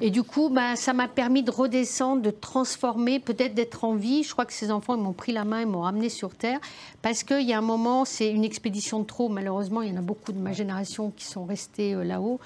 Et 0.00 0.10
du 0.10 0.22
coup, 0.22 0.48
bah, 0.48 0.74
ça 0.74 0.94
m'a 0.94 1.06
permis 1.06 1.42
de 1.42 1.50
redescendre, 1.50 2.22
de 2.22 2.30
transformer, 2.30 3.20
peut-être 3.20 3.54
d'être 3.54 3.84
en 3.84 3.94
vie. 3.94 4.22
Je 4.22 4.32
crois 4.32 4.46
que 4.46 4.52
ces 4.52 4.70
enfants, 4.70 4.96
ils 4.96 5.02
m'ont 5.02 5.12
pris 5.12 5.32
la 5.32 5.44
main, 5.44 5.60
ils 5.60 5.66
m'ont 5.66 5.82
ramené 5.82 6.08
sur 6.08 6.34
Terre. 6.34 6.60
Parce 7.02 7.22
qu'il 7.22 7.46
y 7.46 7.52
a 7.52 7.58
un 7.58 7.62
moment, 7.62 8.04
c'est 8.04 8.30
une 8.30 8.44
expédition 8.44 9.00
de 9.00 9.04
trop. 9.04 9.28
Malheureusement, 9.28 9.82
il 9.82 9.90
y 9.90 9.92
en 9.92 9.98
a 9.98 10.02
beaucoup 10.02 10.32
de 10.32 10.38
ma 10.38 10.52
génération 10.52 11.12
qui 11.14 11.26
sont 11.26 11.44
restés 11.44 11.94
euh, 11.94 12.04
là-haut. 12.04 12.40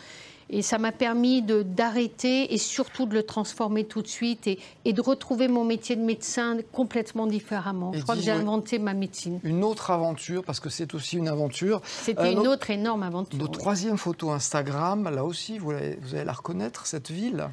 Et 0.48 0.62
ça 0.62 0.78
m'a 0.78 0.92
permis 0.92 1.42
d'arrêter 1.42 2.54
et 2.54 2.58
surtout 2.58 3.06
de 3.06 3.14
le 3.14 3.24
transformer 3.24 3.84
tout 3.84 4.02
de 4.02 4.06
suite 4.06 4.46
et, 4.46 4.58
et, 4.84 4.92
de 4.92 5.00
retrouver 5.00 5.48
mon 5.48 5.64
métier 5.64 5.96
de 5.96 6.02
médecin 6.02 6.58
complètement 6.72 7.26
différemment. 7.26 7.92
Je 7.92 8.02
crois 8.02 8.14
que 8.14 8.22
j'ai 8.22 8.30
inventé 8.30 8.78
ma 8.78 8.94
médecine. 8.94 9.40
Une 9.42 9.64
autre 9.64 9.90
aventure, 9.90 10.44
parce 10.44 10.60
que 10.60 10.70
c'est 10.70 10.94
aussi 10.94 11.16
une 11.16 11.28
aventure. 11.28 11.80
C'était 11.84 12.32
une 12.32 12.46
autre 12.46 12.70
énorme 12.70 13.02
aventure. 13.02 13.38
Notre 13.38 13.58
troisième 13.58 13.96
photo 13.96 14.30
Instagram, 14.30 15.10
là 15.12 15.24
aussi, 15.24 15.58
vous 15.58 15.72
allez, 15.72 15.98
vous 16.00 16.14
allez 16.14 16.24
la 16.24 16.32
reconnaître, 16.32 16.86
cette 16.86 17.10
ville 17.10 17.48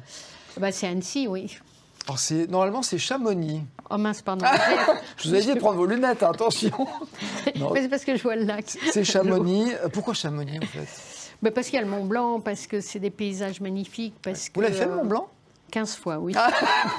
bah, 0.58 0.70
C'est 0.70 0.86
Annecy, 0.86 1.26
oui. 1.26 1.58
Alors 2.06 2.18
normalement, 2.50 2.82
c'est 2.82 2.98
Chamonix. 2.98 3.62
Oh 3.90 3.96
mince, 3.96 4.22
pardon. 4.22 4.44
je 5.16 5.28
vous 5.28 5.34
ai 5.34 5.40
dit 5.40 5.54
de 5.54 5.58
prendre 5.58 5.78
vos 5.78 5.86
lunettes, 5.86 6.22
attention. 6.22 6.70
c'est 7.44 7.88
parce 7.88 8.04
que 8.04 8.16
je 8.16 8.22
vois 8.22 8.36
le 8.36 8.44
lac. 8.44 8.66
C'est 8.92 9.04
Chamonix. 9.04 9.72
Pourquoi 9.92 10.14
Chamonix, 10.14 10.58
en 10.58 10.66
fait? 10.66 11.13
Parce 11.54 11.66
qu'il 11.66 11.74
y 11.74 11.78
a 11.78 11.82
le 11.82 11.90
Mont 11.90 12.04
Blanc, 12.04 12.40
parce 12.40 12.66
que 12.66 12.80
c'est 12.80 12.98
des 12.98 13.10
paysages 13.10 13.60
magnifiques. 13.60 14.14
Parce 14.22 14.50
Vous 14.54 14.60
l'avez 14.60 14.76
fait, 14.76 14.86
le 14.86 14.96
Mont 14.96 15.04
Blanc? 15.04 15.28
15 15.70 15.96
fois, 15.96 16.18
oui. 16.18 16.34
Ah. 16.36 16.50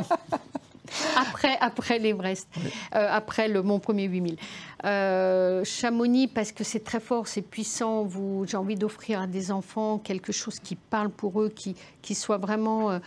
après, 1.17 1.57
après 1.61 1.99
l'Everest, 1.99 2.49
euh, 2.95 3.09
après 3.11 3.49
le 3.49 3.62
Mont 3.62 3.79
Premier 3.79 4.05
8000. 4.05 4.37
Euh, 4.85 5.64
Chamonix, 5.64 6.29
parce 6.29 6.52
que 6.52 6.64
c'est 6.64 6.85
très 6.85 7.00
fort, 7.00 7.26
c'est 7.26 7.43
puissant. 7.43 8.09
J'ai 8.47 8.57
envie 8.57 8.76
d'offrir 8.76 9.21
à 9.21 9.26
des 9.26 9.50
enfants 9.50 9.99
quelque 9.99 10.33
chose 10.33 10.59
qui 10.59 10.76
parle 10.76 11.11
pour 11.11 11.41
eux, 11.41 11.49
qui, 11.49 11.76
qui 12.02 12.14
soit 12.14 12.38
vraiment. 12.38 12.91
Euh, 12.91 12.99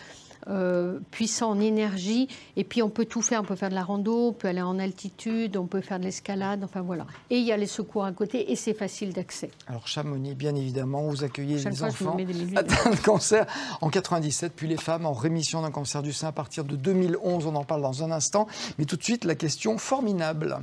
euh, 0.48 1.00
puissant 1.12 1.52
en 1.52 1.60
énergie. 1.60 2.28
Et 2.56 2.64
puis 2.64 2.82
on 2.82 2.90
peut 2.90 3.06
tout 3.06 3.22
faire, 3.22 3.42
on 3.42 3.46
peut 3.46 3.56
faire 3.56 3.70
de 3.70 3.76
la 3.76 3.84
rando, 3.84 4.28
on 4.30 4.34
peut 4.34 4.48
aller 4.48 4.62
en 4.62 4.80
altitude, 4.80 5.58
on 5.58 5.66
peut 5.66 5.82
faire 5.82 6.00
de 6.00 6.06
l'escalade, 6.06 6.64
enfin 6.64 6.82
voilà. 6.82 7.06
Et 7.30 7.38
il 7.38 7.46
y 7.46 7.52
a 7.52 7.58
les 7.58 7.68
secours 7.68 8.06
à 8.06 8.12
côté 8.12 8.52
et 8.52 8.56
c'est 8.56 8.74
facile 8.74 9.14
d'accès. 9.14 9.50
Alors 9.68 9.88
Chamonix, 9.88 10.36
bien 10.36 10.56
évidemment, 10.56 11.04
vous 11.04 11.24
accueillez 11.24 11.58
les 11.58 11.84
enfants 11.84 12.18
atteints 12.56 12.92
de 12.92 12.96
cancer 12.98 13.46
en 13.82 13.90
97, 13.90 14.54
puis 14.56 14.68
les 14.68 14.78
femmes 14.78 15.06
en 15.06 15.14
rémission 15.14 15.62
d'un 15.62 15.72
cancer 15.72 16.02
du 16.02 16.14
sein 16.14 16.28
à 16.28 16.32
partir 16.32 16.64
de 16.64 16.76
2011, 16.76 17.48
on 17.48 17.56
en 17.56 17.64
parle 17.64 17.82
dans 17.82 18.04
un 18.04 18.12
instant. 18.12 18.48
Mais 18.78 18.86
tout 18.86 18.98
de 18.98 19.04
suite, 19.04 19.26
la 19.26 19.36
question 19.36 19.78
formidable. 19.78 20.60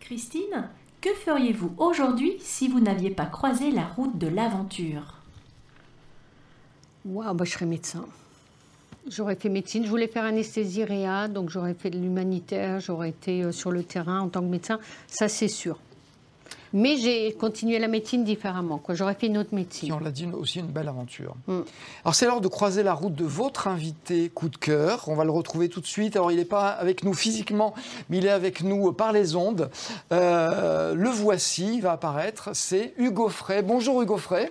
Christine, 0.00 0.68
que 1.00 1.10
feriez-vous 1.24 1.72
aujourd'hui 1.78 2.34
si 2.40 2.68
vous 2.68 2.80
n'aviez 2.80 3.10
pas 3.10 3.26
croisé 3.26 3.70
la 3.70 3.84
route 3.84 4.18
de 4.18 4.26
l'aventure? 4.26 5.21
Waouh, 7.04 7.34
bah, 7.34 7.44
je 7.44 7.52
serais 7.52 7.66
médecin. 7.66 8.04
J'aurais 9.08 9.34
fait 9.34 9.48
médecine. 9.48 9.84
Je 9.84 9.90
voulais 9.90 10.06
faire 10.06 10.24
anesthésie 10.24 10.84
réa, 10.84 11.26
donc 11.28 11.50
j'aurais 11.50 11.74
fait 11.74 11.90
de 11.90 11.98
l'humanitaire, 11.98 12.78
j'aurais 12.80 13.10
été 13.10 13.42
euh, 13.42 13.52
sur 13.52 13.72
le 13.72 13.82
terrain 13.82 14.20
en 14.20 14.28
tant 14.28 14.40
que 14.40 14.46
médecin. 14.46 14.78
Ça, 15.08 15.28
c'est 15.28 15.48
sûr. 15.48 15.78
Mais 16.72 16.96
j'ai 16.96 17.32
continué 17.32 17.78
la 17.78 17.88
médecine 17.88 18.24
différemment. 18.24 18.80
J'aurais 18.90 19.14
fait 19.14 19.26
une 19.26 19.36
autre 19.36 19.54
médecine. 19.54 19.92
on 19.92 19.98
l'a 19.98 20.10
dit, 20.10 20.26
aussi 20.32 20.60
une 20.60 20.68
belle 20.68 20.88
aventure. 20.88 21.34
Mm. 21.46 21.60
Alors 22.04 22.14
c'est 22.14 22.24
l'heure 22.24 22.40
de 22.40 22.48
croiser 22.48 22.82
la 22.82 22.94
route 22.94 23.14
de 23.14 23.24
votre 23.24 23.68
invité 23.68 24.30
coup 24.30 24.48
de 24.48 24.56
cœur. 24.56 25.04
On 25.08 25.14
va 25.14 25.24
le 25.24 25.30
retrouver 25.30 25.68
tout 25.68 25.80
de 25.80 25.86
suite. 25.86 26.16
Alors 26.16 26.32
il 26.32 26.38
n'est 26.38 26.46
pas 26.46 26.68
avec 26.68 27.04
nous 27.04 27.12
physiquement, 27.12 27.74
mais 28.08 28.18
il 28.18 28.26
est 28.26 28.30
avec 28.30 28.62
nous 28.62 28.90
par 28.92 29.12
les 29.12 29.36
ondes. 29.36 29.70
Euh, 30.12 30.94
le 30.94 31.10
voici, 31.10 31.74
il 31.74 31.82
va 31.82 31.92
apparaître. 31.92 32.50
C'est 32.54 32.94
Hugo 32.96 33.28
Frey. 33.28 33.62
Bonjour 33.62 34.00
Hugo 34.00 34.16
Frey. 34.16 34.50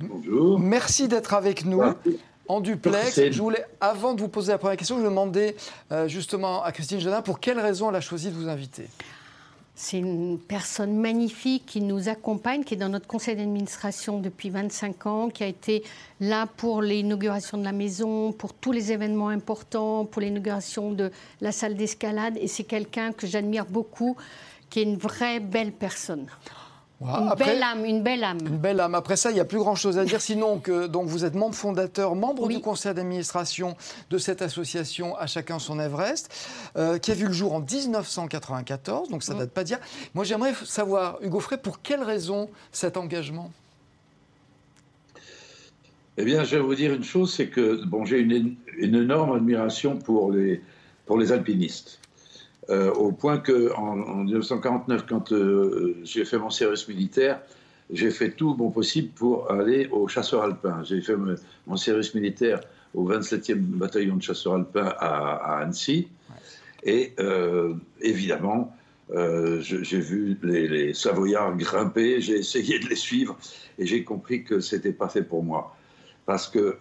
Bonjour. 0.00 0.58
Merci 0.58 1.08
d'être 1.08 1.34
avec 1.34 1.64
nous. 1.64 1.82
En 2.48 2.60
duplex, 2.60 3.30
je 3.30 3.42
voulais, 3.42 3.64
avant 3.80 4.14
de 4.14 4.20
vous 4.20 4.28
poser 4.28 4.52
la 4.52 4.58
première 4.58 4.76
question, 4.76 4.98
je 4.98 5.04
demander 5.04 5.56
euh, 5.90 6.06
justement 6.06 6.62
à 6.62 6.70
Christine 6.70 7.00
Jadin 7.00 7.22
pour 7.22 7.40
quelle 7.40 7.58
raison 7.58 7.90
elle 7.90 7.96
a 7.96 8.00
choisi 8.00 8.28
de 8.28 8.34
vous 8.34 8.48
inviter? 8.48 8.88
C'est 9.74 9.98
une 9.98 10.38
personne 10.38 10.96
magnifique 10.96 11.66
qui 11.66 11.80
nous 11.80 12.08
accompagne, 12.08 12.62
qui 12.62 12.74
est 12.74 12.76
dans 12.78 12.88
notre 12.88 13.06
conseil 13.06 13.36
d'administration 13.36 14.20
depuis 14.20 14.48
25 14.48 15.06
ans, 15.06 15.28
qui 15.28 15.44
a 15.44 15.46
été 15.46 15.82
là 16.20 16.46
pour 16.46 16.82
l'inauguration 16.82 17.58
de 17.58 17.64
la 17.64 17.72
maison, 17.72 18.32
pour 18.32 18.54
tous 18.54 18.72
les 18.72 18.92
événements 18.92 19.28
importants, 19.28 20.04
pour 20.04 20.22
l'inauguration 20.22 20.92
de 20.92 21.10
la 21.40 21.52
salle 21.52 21.74
d'escalade. 21.74 22.38
Et 22.40 22.48
c'est 22.48 22.64
quelqu'un 22.64 23.12
que 23.12 23.26
j'admire 23.26 23.66
beaucoup, 23.66 24.16
qui 24.70 24.80
est 24.80 24.84
une 24.84 24.96
vraie 24.96 25.40
belle 25.40 25.72
personne 25.72 26.26
une 27.00 27.34
belle 27.36 27.62
âme, 27.62 27.84
une 27.84 28.02
belle 28.02 28.24
âme. 28.24 28.38
Une 28.40 28.56
belle 28.56 28.80
âme. 28.80 28.94
Après 28.94 29.16
ça, 29.16 29.30
il 29.30 29.34
n'y 29.34 29.40
a 29.40 29.44
plus 29.44 29.58
grand-chose 29.58 29.98
à 29.98 30.04
dire, 30.04 30.20
sinon 30.22 30.58
que 30.58 30.86
donc 30.86 31.06
vous 31.08 31.24
êtes 31.24 31.34
membre 31.34 31.54
fondateur, 31.54 32.14
membre 32.14 32.48
du 32.48 32.60
conseil 32.60 32.94
d'administration 32.94 33.76
de 34.10 34.18
cette 34.18 34.40
association 34.40 35.16
À 35.16 35.26
chacun 35.26 35.58
son 35.58 35.78
Everest, 35.78 36.32
euh, 36.76 36.98
qui 36.98 37.10
a 37.10 37.14
vu 37.14 37.26
le 37.26 37.32
jour 37.32 37.52
en 37.52 37.60
1994, 37.60 39.10
donc 39.10 39.22
ça 39.22 39.32
ne 39.32 39.38
mm. 39.38 39.40
date 39.40 39.50
pas 39.50 39.64
dire. 39.64 39.78
Moi, 40.14 40.24
j'aimerais 40.24 40.54
savoir, 40.64 41.18
Hugo 41.22 41.40
Frey, 41.40 41.58
pour 41.58 41.82
quelle 41.82 42.02
raison 42.02 42.48
cet 42.72 42.96
engagement? 42.96 43.50
Eh 46.18 46.24
bien, 46.24 46.44
je 46.44 46.56
vais 46.56 46.62
vous 46.62 46.74
dire 46.74 46.94
une 46.94 47.04
chose, 47.04 47.34
c'est 47.34 47.48
que 47.48 47.84
bon, 47.84 48.06
j'ai 48.06 48.20
une, 48.20 48.56
une, 48.78 48.94
énorme 48.94 49.36
admiration 49.36 49.98
pour 49.98 50.32
les, 50.32 50.62
pour 51.04 51.18
les 51.18 51.30
alpinistes. 51.30 52.00
Euh, 52.68 52.90
au 52.92 53.12
point 53.12 53.38
que 53.38 53.72
en, 53.74 54.24
1949, 54.24 55.06
quand 55.06 55.32
euh, 55.32 55.96
j'ai 56.02 56.24
fait 56.24 56.38
mon 56.38 56.50
service 56.50 56.88
militaire, 56.88 57.40
j'ai 57.90 58.10
fait 58.10 58.30
tout 58.30 58.56
mon 58.56 58.70
possible 58.70 59.10
pour 59.14 59.50
aller 59.50 59.86
au 59.92 60.08
chasseurs 60.08 60.42
alpins. 60.42 60.82
J'ai 60.82 61.00
fait 61.00 61.14
mon 61.66 61.76
service 61.76 62.14
militaire 62.14 62.60
au 62.94 63.08
27e 63.08 63.54
bataillon 63.56 64.16
de 64.16 64.22
chasseurs 64.22 64.54
alpins 64.54 64.92
à, 64.98 65.58
Annecy. 65.60 66.08
Et 66.82 67.12
euh, 67.20 67.74
évidemment, 68.00 68.74
j'ai 69.08 70.00
vu 70.00 70.36
les, 70.42 70.92
Savoyards 70.92 71.56
grimper, 71.56 72.20
j'ai 72.20 72.38
essayé 72.38 72.80
de 72.80 72.88
les 72.88 72.96
suivre 72.96 73.38
et 73.78 73.86
j'ai 73.86 74.02
compris 74.02 74.42
que 74.42 74.58
c'était 74.58 74.92
pas 74.92 75.08
fait 75.08 75.22
pour 75.22 75.44
moi. 75.44 75.76
Parce 76.24 76.48
que 76.48 76.78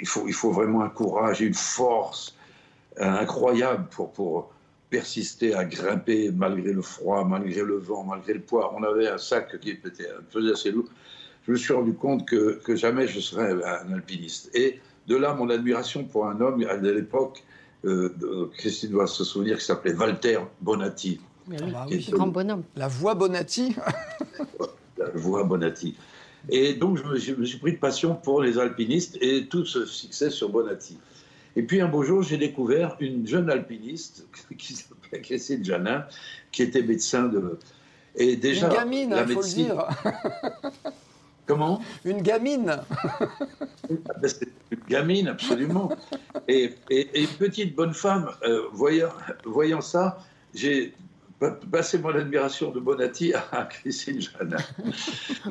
il, 0.00 0.08
faut, 0.08 0.24
il 0.26 0.34
faut 0.34 0.50
vraiment 0.50 0.82
un 0.82 0.88
courage 0.88 1.40
une 1.40 1.54
force 1.54 2.35
incroyable 2.98 3.86
pour, 3.90 4.12
pour 4.12 4.52
persister 4.90 5.54
à 5.54 5.64
grimper 5.64 6.30
malgré 6.30 6.72
le 6.72 6.82
froid, 6.82 7.24
malgré 7.24 7.62
le 7.62 7.76
vent, 7.78 8.04
malgré 8.04 8.34
le 8.34 8.40
poids. 8.40 8.74
On 8.76 8.82
avait 8.82 9.08
un 9.08 9.18
sac 9.18 9.58
qui 9.60 9.70
était, 9.70 10.08
faisait 10.30 10.52
assez 10.52 10.70
lourd. 10.70 10.86
Je 11.46 11.52
me 11.52 11.56
suis 11.56 11.72
rendu 11.72 11.94
compte 11.94 12.26
que, 12.26 12.60
que 12.64 12.74
jamais 12.74 13.06
je 13.06 13.20
serais 13.20 13.52
un 13.52 13.92
alpiniste. 13.92 14.50
Et 14.54 14.80
de 15.06 15.16
là, 15.16 15.34
mon 15.34 15.50
admiration 15.50 16.04
pour 16.04 16.26
un 16.26 16.40
homme, 16.40 16.64
à 16.68 16.76
l'époque, 16.76 17.44
euh, 17.84 18.50
Christine 18.56 18.90
doit 18.90 19.06
se 19.06 19.24
souvenir, 19.24 19.58
qui 19.58 19.64
s'appelait 19.64 19.94
Walter 19.94 20.40
Bonatti. 20.60 21.20
oui, 21.48 21.56
ah 21.60 21.86
bah 21.86 21.86
grand 22.10 22.26
bonhomme. 22.28 22.64
La 22.74 22.88
voix 22.88 23.14
Bonatti 23.14 23.76
La 24.98 25.10
voix 25.14 25.44
Bonatti. 25.44 25.96
Et 26.48 26.74
donc, 26.74 26.98
je 26.98 27.04
me, 27.04 27.16
je 27.16 27.34
me, 27.34 27.44
suis 27.44 27.58
pris 27.58 27.72
de 27.72 27.78
passion 27.78 28.14
pour 28.14 28.42
les 28.42 28.58
alpinistes 28.58 29.18
et 29.20 29.46
tout 29.46 29.64
se 29.64 29.84
fixait 29.84 30.30
sur 30.30 30.48
Bonatti. 30.48 30.98
Et 31.56 31.62
puis 31.62 31.80
un 31.80 31.88
beau 31.88 32.02
jour, 32.02 32.22
j'ai 32.22 32.36
découvert 32.36 32.96
une 33.00 33.26
jeune 33.26 33.50
alpiniste 33.50 34.26
qui 34.58 34.74
s'appelait 34.74 35.20
Christine 35.22 35.64
Janin, 35.64 36.06
qui 36.52 36.62
était 36.62 36.82
médecin 36.82 37.24
de. 37.24 37.58
Et 38.14 38.36
déjà, 38.36 38.68
une 38.68 38.74
gamine, 38.74 39.14
il 39.26 39.34
faut 39.34 39.42
le 39.42 39.48
dire. 39.48 39.88
Comment? 41.46 41.80
Une 42.04 42.22
gamine. 42.22 42.80
Ben, 43.88 44.30
une 44.70 44.80
gamine, 44.88 45.28
absolument. 45.28 45.90
Et, 46.48 46.74
une 46.90 47.28
petite 47.38 47.76
bonne 47.76 47.94
femme, 47.94 48.30
euh, 48.42 48.62
voyant, 48.72 49.10
voyant 49.44 49.80
ça, 49.80 50.18
j'ai 50.54 50.92
passé 51.70 51.98
mon 51.98 52.08
admiration 52.08 52.72
de 52.72 52.80
Bonatti 52.80 53.32
à 53.32 53.68
Christine 53.70 54.20
Janin. 54.20 54.56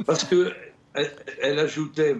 Parce 0.06 0.26
que 0.26 0.52
elle 1.42 1.60
ajoutait 1.60 2.18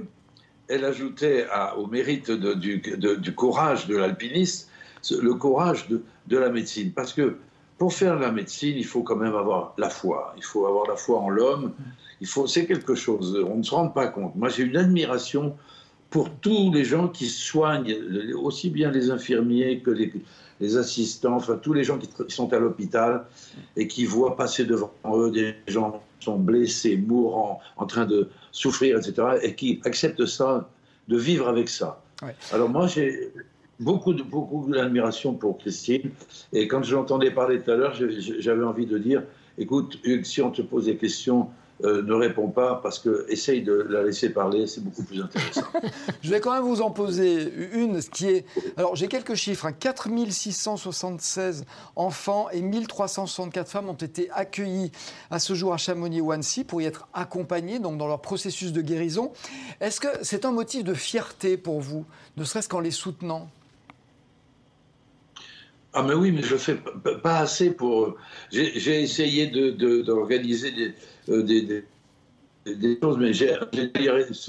elle 0.68 0.86
ajoutait 0.86 1.46
au 1.78 1.88
mérite 1.88 2.32
du, 2.32 3.36
courage 3.36 3.88
de 3.88 3.98
l'alpiniste 3.98 4.70
le 5.12 5.34
courage 5.36 5.88
de, 5.88 6.38
la 6.38 6.50
médecine. 6.50 6.92
Parce 6.92 7.14
que 7.14 7.38
pour 7.78 7.94
faire 7.94 8.18
la 8.18 8.32
médecine, 8.32 8.76
il 8.78 8.86
faut 8.86 9.04
quand 9.04 9.16
même 9.16 9.36
avoir 9.36 9.74
la 9.78 9.90
foi. 9.90 10.34
Il 10.38 10.44
faut 10.44 10.66
avoir 10.66 10.88
la 10.88 10.96
foi 10.96 11.20
en 11.20 11.30
l'homme. 11.30 11.74
C'est 12.48 12.66
quelque 12.66 12.96
chose. 12.96 13.38
On 13.48 13.58
ne 13.58 13.64
se 13.64 13.76
rend 13.76 13.90
pas 13.90 14.08
compte. 14.08 14.36
Moi, 14.36 14.50
j'ai 14.50 14.64
une 14.64 14.78
admiration 14.78 15.56
pour 16.10 16.30
tous 16.30 16.72
les 16.72 16.86
gens 16.86 17.10
qui 17.10 17.28
soignent, 17.28 17.94
aussi 18.36 18.70
bien 18.70 18.90
les 18.90 19.12
infirmiers 19.12 19.80
que 19.80 19.92
les, 19.92 20.78
assistants, 20.78 21.36
enfin 21.36 21.60
tous 21.62 21.74
les 21.74 21.84
gens 21.84 21.98
qui, 21.98 22.10
sont 22.30 22.54
à 22.54 22.60
l'hôpital 22.60 23.26
et 23.76 23.88
qui 23.88 24.06
voient 24.06 24.38
passer 24.38 24.64
devant 24.64 24.94
eux 25.14 25.30
des 25.30 25.56
gens 25.68 26.02
sont 26.26 26.38
blessés, 26.38 26.98
mourants, 26.98 27.60
en 27.78 27.86
train 27.86 28.06
de, 28.06 28.30
souffrir, 28.52 28.98
etc., 28.98 29.12
et 29.42 29.56
qui 29.56 29.82
acceptent 29.86 30.26
ça, 30.26 30.70
de 31.08 31.18
vivre 31.18 31.48
avec 31.48 31.70
ça. 31.70 32.02
Alors 32.52 32.70
moi, 32.70 32.88
j'ai 32.88 33.32
beaucoup, 33.80 34.14
de, 34.14 34.24
beaucoup 34.24 34.68
d'admiration 34.72 35.34
pour 35.34 35.58
Christine, 35.58 36.10
et 36.54 36.68
quand 36.68 36.84
je 36.84 36.96
l'entendais 36.96 37.32
parler 37.32 37.62
tout 37.62 37.72
à 37.72 37.76
l'heure, 37.76 37.96
j'avais 38.40 38.64
envie 38.64 38.86
de 38.86 38.98
dire, 38.98 39.24
écoute, 39.58 40.00
si 40.24 40.42
on 40.42 40.52
te 40.52 40.62
pose 40.62 40.86
des 40.86 40.98
questions 40.98 41.50
euh, 41.84 42.02
ne 42.04 42.14
répond 42.14 42.48
pas 42.48 42.76
parce 42.76 43.00
que 43.00 43.26
essaye 43.30 43.62
de 43.62 43.74
la 43.74 44.04
laisser 44.04 44.30
parler, 44.30 44.66
c'est 44.66 44.82
beaucoup 44.82 45.04
plus 45.04 45.22
intéressant. 45.22 45.66
Je 46.22 46.30
vais 46.30 46.40
quand 46.40 46.54
même 46.54 46.64
vous 46.64 46.82
en 46.82 46.90
poser 46.90 47.52
une, 47.74 48.00
qui 48.00 48.28
est... 48.28 48.46
Alors 48.78 48.96
j'ai 48.96 49.08
quelques 49.08 49.36
chiffres, 49.36 49.70
4676 49.72 51.62
hein. 51.62 51.66
enfants 51.98 52.50
et 52.52 52.62
1364 52.62 53.70
femmes 53.70 53.90
ont 53.90 53.94
été 53.94 54.30
accueillis 54.32 54.92
à 55.30 55.40
ce 55.40 55.54
jour 55.54 55.74
à 55.74 55.78
Chamonix 55.78 56.22
ou 56.22 56.32
Annecy 56.32 56.64
pour 56.64 56.82
y 56.82 56.86
être 56.86 57.08
accompagnés 57.14 57.80
donc 57.80 57.98
dans 57.98 58.08
leur 58.08 58.22
processus 58.22 58.72
de 58.72 58.82
guérison. 58.82 59.34
Est-ce 59.82 60.00
que 60.00 60.08
c'est 60.22 60.46
un 60.46 60.52
motif 60.52 60.86
de 60.86 60.94
fierté 60.94 61.58
pour 61.58 61.82
vous, 61.82 62.06
ne 62.38 62.46
serait-ce 62.46 62.70
qu'en 62.70 62.80
les 62.80 62.92
soutenant? 62.92 63.50
Ah 65.98 66.04
mais 66.04 66.14
oui, 66.14 66.32
mais 66.34 66.42
je 66.42 66.58
fais 66.58 66.76
pas 67.24 67.40
assez 67.40 67.72
pour. 67.72 68.16
J'ai 68.52 69.02
essayé 69.02 69.48
d'organiser 69.48 70.72
de, 70.72 70.82
euh, 70.82 70.88
des, 70.88 70.96
des, 71.28 71.84
choses, 73.02 73.18
mais 73.18 73.34
j'ai 73.34 73.56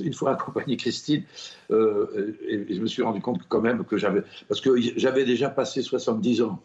une 0.00 0.14
fois 0.14 0.33
accompagné 0.33 0.76
Christine 0.76 1.23
euh, 1.71 2.37
et 2.49 2.75
je 2.75 2.80
me 2.80 2.87
suis 2.87 3.02
rendu 3.02 3.21
compte 3.21 3.42
quand 3.49 3.61
même 3.61 3.85
que 3.85 3.97
j'avais. 3.97 4.23
Parce 4.49 4.61
que 4.61 4.71
j'avais 4.97 5.25
déjà 5.25 5.50
passé 5.50 5.83
70 5.83 6.42
ans 6.42 6.61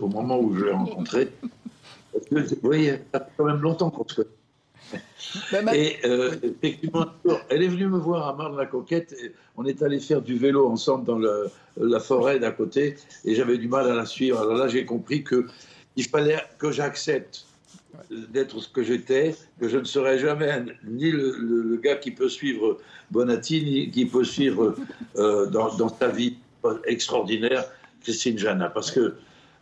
au 0.00 0.08
moment 0.08 0.38
où 0.38 0.54
je 0.56 0.64
l'ai 0.66 0.72
rencontrée. 0.72 1.32
vous 2.30 2.42
voyez, 2.62 2.98
ça 3.12 3.20
fait 3.20 3.32
quand 3.36 3.44
même 3.44 3.60
longtemps 3.60 3.90
qu'on 3.90 4.06
se 4.06 4.22
et 5.74 5.96
euh, 6.04 6.36
effectivement, 6.42 7.06
elle 7.48 7.62
est 7.62 7.68
venue 7.68 7.88
me 7.88 7.98
voir 7.98 8.28
à 8.28 8.36
Marne-la-Coquette. 8.36 9.14
On 9.56 9.64
est 9.64 9.82
allé 9.82 9.98
faire 9.98 10.22
du 10.22 10.36
vélo 10.36 10.68
ensemble 10.68 11.04
dans 11.04 11.18
la 11.76 12.00
forêt 12.00 12.38
d'à 12.38 12.52
côté 12.52 12.96
et 13.24 13.34
j'avais 13.34 13.58
du 13.58 13.68
mal 13.68 13.90
à 13.90 13.94
la 13.94 14.06
suivre. 14.06 14.40
Alors 14.40 14.54
là, 14.54 14.68
j'ai 14.68 14.84
compris 14.84 15.24
qu'il 15.24 16.04
fallait 16.04 16.38
que 16.58 16.70
j'accepte 16.70 17.46
d'être 18.10 18.60
ce 18.60 18.68
que 18.68 18.82
j'étais, 18.82 19.34
que 19.60 19.68
je 19.68 19.78
ne 19.78 19.84
serai 19.84 20.18
jamais 20.18 20.64
ni 20.84 21.10
le, 21.10 21.78
gars 21.82 21.96
qui 21.96 22.10
peut 22.10 22.28
suivre 22.28 22.78
Bonatti, 23.10 23.62
ni 23.62 23.90
qui 23.90 24.06
peut 24.06 24.24
suivre 24.24 24.74
euh, 25.16 25.46
dans, 25.46 25.74
dans, 25.76 25.88
sa 25.88 26.08
vie 26.08 26.36
extraordinaire 26.84 27.64
Christine 28.02 28.38
Jana. 28.38 28.68
Parce 28.68 28.90
que 28.90 29.14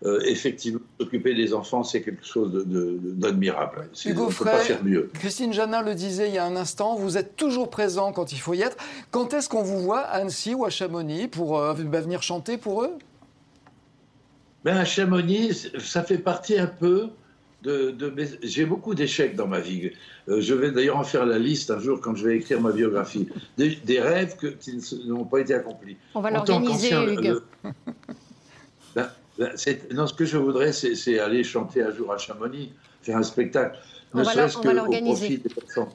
euh, 0.05 0.21
effectivement, 0.27 0.81
s'occuper 1.01 1.35
des 1.35 1.55
enfants, 1.55 1.83
c'est 1.83 2.03
quelque 2.03 2.27
chose 2.27 2.53
d'admirable. 2.67 3.89
Hugo 4.05 4.29
Frey, 4.29 4.79
mieux. 4.83 5.11
Christine 5.15 5.53
Janin 5.53 5.81
le 5.81 5.95
disait 5.95 6.29
il 6.29 6.35
y 6.35 6.39
a 6.39 6.45
un 6.45 6.57
instant, 6.57 6.95
vous 6.95 7.17
êtes 7.17 7.37
toujours 7.37 7.71
présent 7.71 8.13
quand 8.13 8.33
il 8.33 8.39
faut 8.39 8.53
y 8.53 8.61
être. 8.61 8.77
Quand 9.11 9.33
est-ce 9.33 9.49
qu'on 9.49 9.63
vous 9.63 9.81
voit 9.81 10.01
à 10.01 10.19
Annecy 10.19 10.55
ou 10.55 10.67
à 10.67 10.71
Chamonix 10.71 11.29
pour 11.29 11.59
euh, 11.59 11.73
bah, 11.75 12.03
venir 12.03 12.23
chanter 12.23 12.59
pour 12.59 12.83
eux? 12.83 12.93
Ben, 14.63 14.77
À 14.77 14.85
Chamonix, 14.85 15.71
ça 15.79 16.03
fait 16.03 16.19
partie 16.19 16.59
un 16.59 16.67
peu 16.67 17.09
de, 17.65 18.15
J'ai 18.43 18.65
beaucoup 18.65 18.95
d'échecs 18.95 19.37
dans 19.37 19.47
ma 19.47 19.61
vie. 19.61 19.91
Euh, 20.29 20.41
je 20.41 20.55
vais 20.55 20.71
d'ailleurs 20.71 20.99
en 20.99 21.05
faire 21.05 21.27
la 21.27 21.39
liste 21.39 21.71
un 21.71 21.79
jour 21.79 22.01
quand 22.01 22.15
je 22.15 22.29
vais 22.29 22.37
écrire 22.37 22.61
ma 22.61 22.73
biographie. 22.73 23.29
Des, 23.57 24.01
rêves 24.01 24.37
que, 24.37 24.49
qui 24.49 24.79
n'ont 25.07 25.25
pas 25.25 25.41
été 25.41 25.55
accomplis. 25.55 25.97
On 26.15 26.21
va 26.21 26.31
l'organiser, 26.31 26.91
Hugues. 26.93 27.41
Ben, 28.95 29.09
ben, 29.37 29.51
non, 29.93 30.07
ce 30.07 30.15
que 30.15 30.25
je 30.25 30.37
voudrais, 30.37 30.73
c'est 30.73 31.19
aller 31.19 31.43
chanter 31.43 31.83
un 31.83 31.91
jour 31.91 32.13
à 32.13 32.19
Chamonix, 32.19 32.71
faire 33.03 33.17
un 33.17 33.25
spectacle. 33.25 33.77
On 34.13 34.21
ne 34.21 34.25
serait-ce 34.25 34.59
que 34.59 34.69
au 34.69 35.05
profit 35.05 35.39
des 35.39 35.49
personnes. 35.49 35.89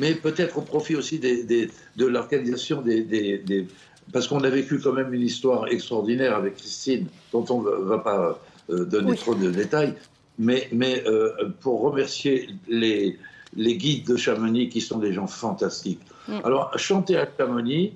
Mais 0.00 0.14
peut-être 0.14 0.56
au 0.56 0.62
profit 0.62 0.96
aussi 0.96 1.18
des, 1.18 1.44
de 1.44 2.06
l'organisation 2.06 2.80
des, 2.80 3.66
Parce 4.10 4.26
qu'on 4.26 4.42
a 4.42 4.48
vécu 4.48 4.80
quand 4.80 4.94
même 4.94 5.12
une 5.12 5.20
histoire 5.20 5.68
extraordinaire 5.68 6.34
avec 6.34 6.56
Christine, 6.56 7.08
dont 7.30 7.44
on 7.50 7.60
ne 7.60 7.84
va 7.84 7.98
pas 7.98 8.40
euh, 8.70 8.86
donner 8.86 9.14
trop 9.16 9.34
de 9.34 9.50
détails. 9.50 9.94
Mais, 10.38 10.68
mais 10.72 11.04
euh, 11.06 11.50
pour 11.60 11.80
remercier 11.80 12.48
les, 12.68 13.18
les 13.56 13.76
guides 13.76 14.06
de 14.06 14.16
Chamonix 14.16 14.68
qui 14.68 14.80
sont 14.80 14.98
des 14.98 15.12
gens 15.12 15.26
fantastiques. 15.26 16.00
Mm. 16.28 16.38
Alors, 16.44 16.78
chanter 16.78 17.16
à 17.16 17.28
Chamonix, 17.38 17.92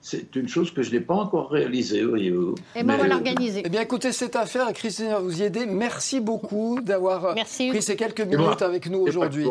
c'est 0.00 0.34
une 0.34 0.48
chose 0.48 0.72
que 0.72 0.82
je 0.82 0.90
n'ai 0.90 1.00
pas 1.00 1.14
encore 1.14 1.50
réalisée, 1.50 2.02
voyez-vous. 2.02 2.54
Et 2.74 2.80
eh 2.80 2.82
bien, 2.82 2.96
on 2.96 2.98
va 2.98 3.08
l'organiser. 3.08 3.62
Eh 3.64 3.68
bien, 3.68 3.82
écoutez, 3.82 4.12
cette 4.12 4.36
affaire, 4.36 4.72
Christine 4.72 5.10
va 5.10 5.20
vous 5.20 5.40
y 5.40 5.44
aider. 5.44 5.64
Merci 5.64 6.20
beaucoup 6.20 6.80
d'avoir 6.80 7.34
pris 7.34 7.82
ces 7.82 7.96
quelques 7.96 8.20
minutes 8.20 8.62
avec 8.62 8.88
nous 8.88 9.00
aujourd'hui. 9.00 9.46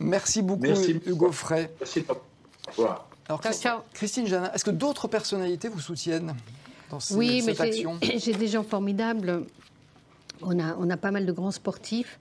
Merci 0.00 0.42
beaucoup, 0.42 0.64
Hugo 1.06 1.30
Frey. 1.30 1.70
Merci. 1.80 2.04
Alors, 3.28 3.40
Christine 3.92 4.26
Janin, 4.26 4.50
est-ce 4.52 4.64
que 4.64 4.70
d'autres 4.70 5.08
personnalités 5.08 5.68
vous 5.68 5.80
soutiennent 5.80 6.34
dans 6.90 6.98
oui, 7.12 7.40
cette 7.40 7.58
mais 7.58 7.68
action 7.68 7.98
J'ai 8.18 8.32
des 8.32 8.48
gens 8.48 8.64
formidables. 8.64 9.44
On 10.44 10.90
a, 10.90 10.96
pas 10.96 11.10
mal 11.10 11.26
de 11.26 11.32
grands 11.32 11.50
sportifs. 11.50 12.18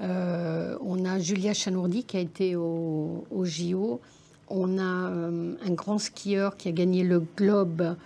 Euh, 0.00 0.76
on 0.80 1.04
a 1.04 1.18
Julia 1.18 1.54
Chanourdi 1.54 2.04
qui 2.04 2.16
a 2.16 2.20
été 2.20 2.56
au, 2.56 3.24
au 3.30 3.44
JO. 3.44 4.00
On 4.48 4.78
a 4.78 5.10
euh, 5.10 5.54
un 5.64 5.72
grand 5.72 5.98
skieur 5.98 6.56
qui 6.56 6.68
a 6.68 6.72
gagné 6.72 7.04
le 7.04 7.20
globe. 7.36 7.96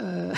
Euh, 0.00 0.32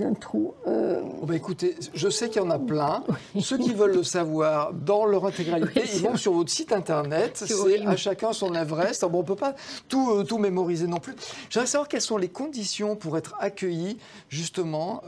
un 0.00 0.14
trou. 0.14 0.54
Euh. 0.66 1.02
Oh, 1.20 1.26
bah, 1.26 1.36
écoutez, 1.36 1.76
je 1.94 2.08
sais 2.08 2.28
qu'il 2.28 2.40
y 2.40 2.44
en 2.44 2.50
a 2.50 2.58
plein. 2.58 3.04
Ceux 3.40 3.58
qui 3.58 3.74
veulent 3.74 3.94
le 3.94 4.02
savoir 4.02 4.72
dans 4.72 5.04
leur 5.04 5.26
intégralité, 5.26 5.82
ils 5.94 6.02
vont 6.02 6.16
sur 6.16 6.32
votre 6.32 6.50
site 6.50 6.72
internet. 6.72 7.42
C'est 7.46 7.86
à 7.86 7.96
chacun 7.96 8.32
son 8.32 8.54
Everest. 8.54 9.04
Bon, 9.04 9.18
on 9.18 9.22
ne 9.22 9.26
peut 9.26 9.36
pas 9.36 9.54
tout, 9.88 10.24
tout 10.24 10.38
mémoriser 10.38 10.86
non 10.86 10.98
plus. 10.98 11.14
J'aimerais 11.50 11.66
savoir 11.66 11.88
quelles 11.88 12.00
sont 12.00 12.16
les 12.16 12.28
conditions 12.28 12.96
pour 12.96 13.18
être 13.18 13.34
accueilli 13.38 13.98
justement 14.28 15.02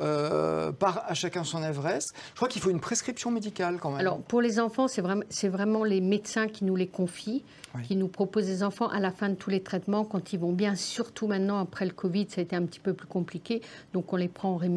par 0.78 1.04
à 1.06 1.14
chacun 1.14 1.44
son 1.44 1.62
Everest. 1.62 2.14
Je 2.30 2.36
crois 2.36 2.48
qu'il 2.48 2.60
faut 2.60 2.70
une 2.70 2.80
prescription 2.80 3.30
médicale 3.30 3.78
quand 3.80 3.90
même. 3.90 4.00
Alors 4.00 4.18
pour 4.18 4.40
les 4.40 4.60
enfants, 4.60 4.88
c'est 4.88 5.02
vraiment, 5.02 5.24
vraiment 5.44 5.84
les 5.84 6.00
médecins 6.00 6.48
qui 6.48 6.64
nous 6.64 6.76
les 6.76 6.88
confient 6.88 7.44
qui 7.82 7.96
nous 7.96 8.08
proposent 8.08 8.46
des 8.46 8.62
enfants 8.62 8.88
à 8.88 9.00
la 9.00 9.10
fin 9.10 9.28
de 9.28 9.34
tous 9.34 9.50
les 9.50 9.62
traitements, 9.62 10.04
quand 10.04 10.32
ils 10.32 10.38
vont 10.38 10.52
bien, 10.52 10.74
surtout 10.74 11.26
maintenant 11.26 11.58
après 11.58 11.84
le 11.84 11.92
Covid, 11.92 12.26
ça 12.28 12.40
a 12.40 12.44
été 12.44 12.54
un 12.54 12.64
petit 12.64 12.80
peu 12.80 12.94
plus 12.94 13.06
compliqué, 13.06 13.62
donc 13.92 14.12
on 14.12 14.16
les 14.16 14.28
prend 14.28 14.50
en 14.50 14.56
rémission. 14.56 14.73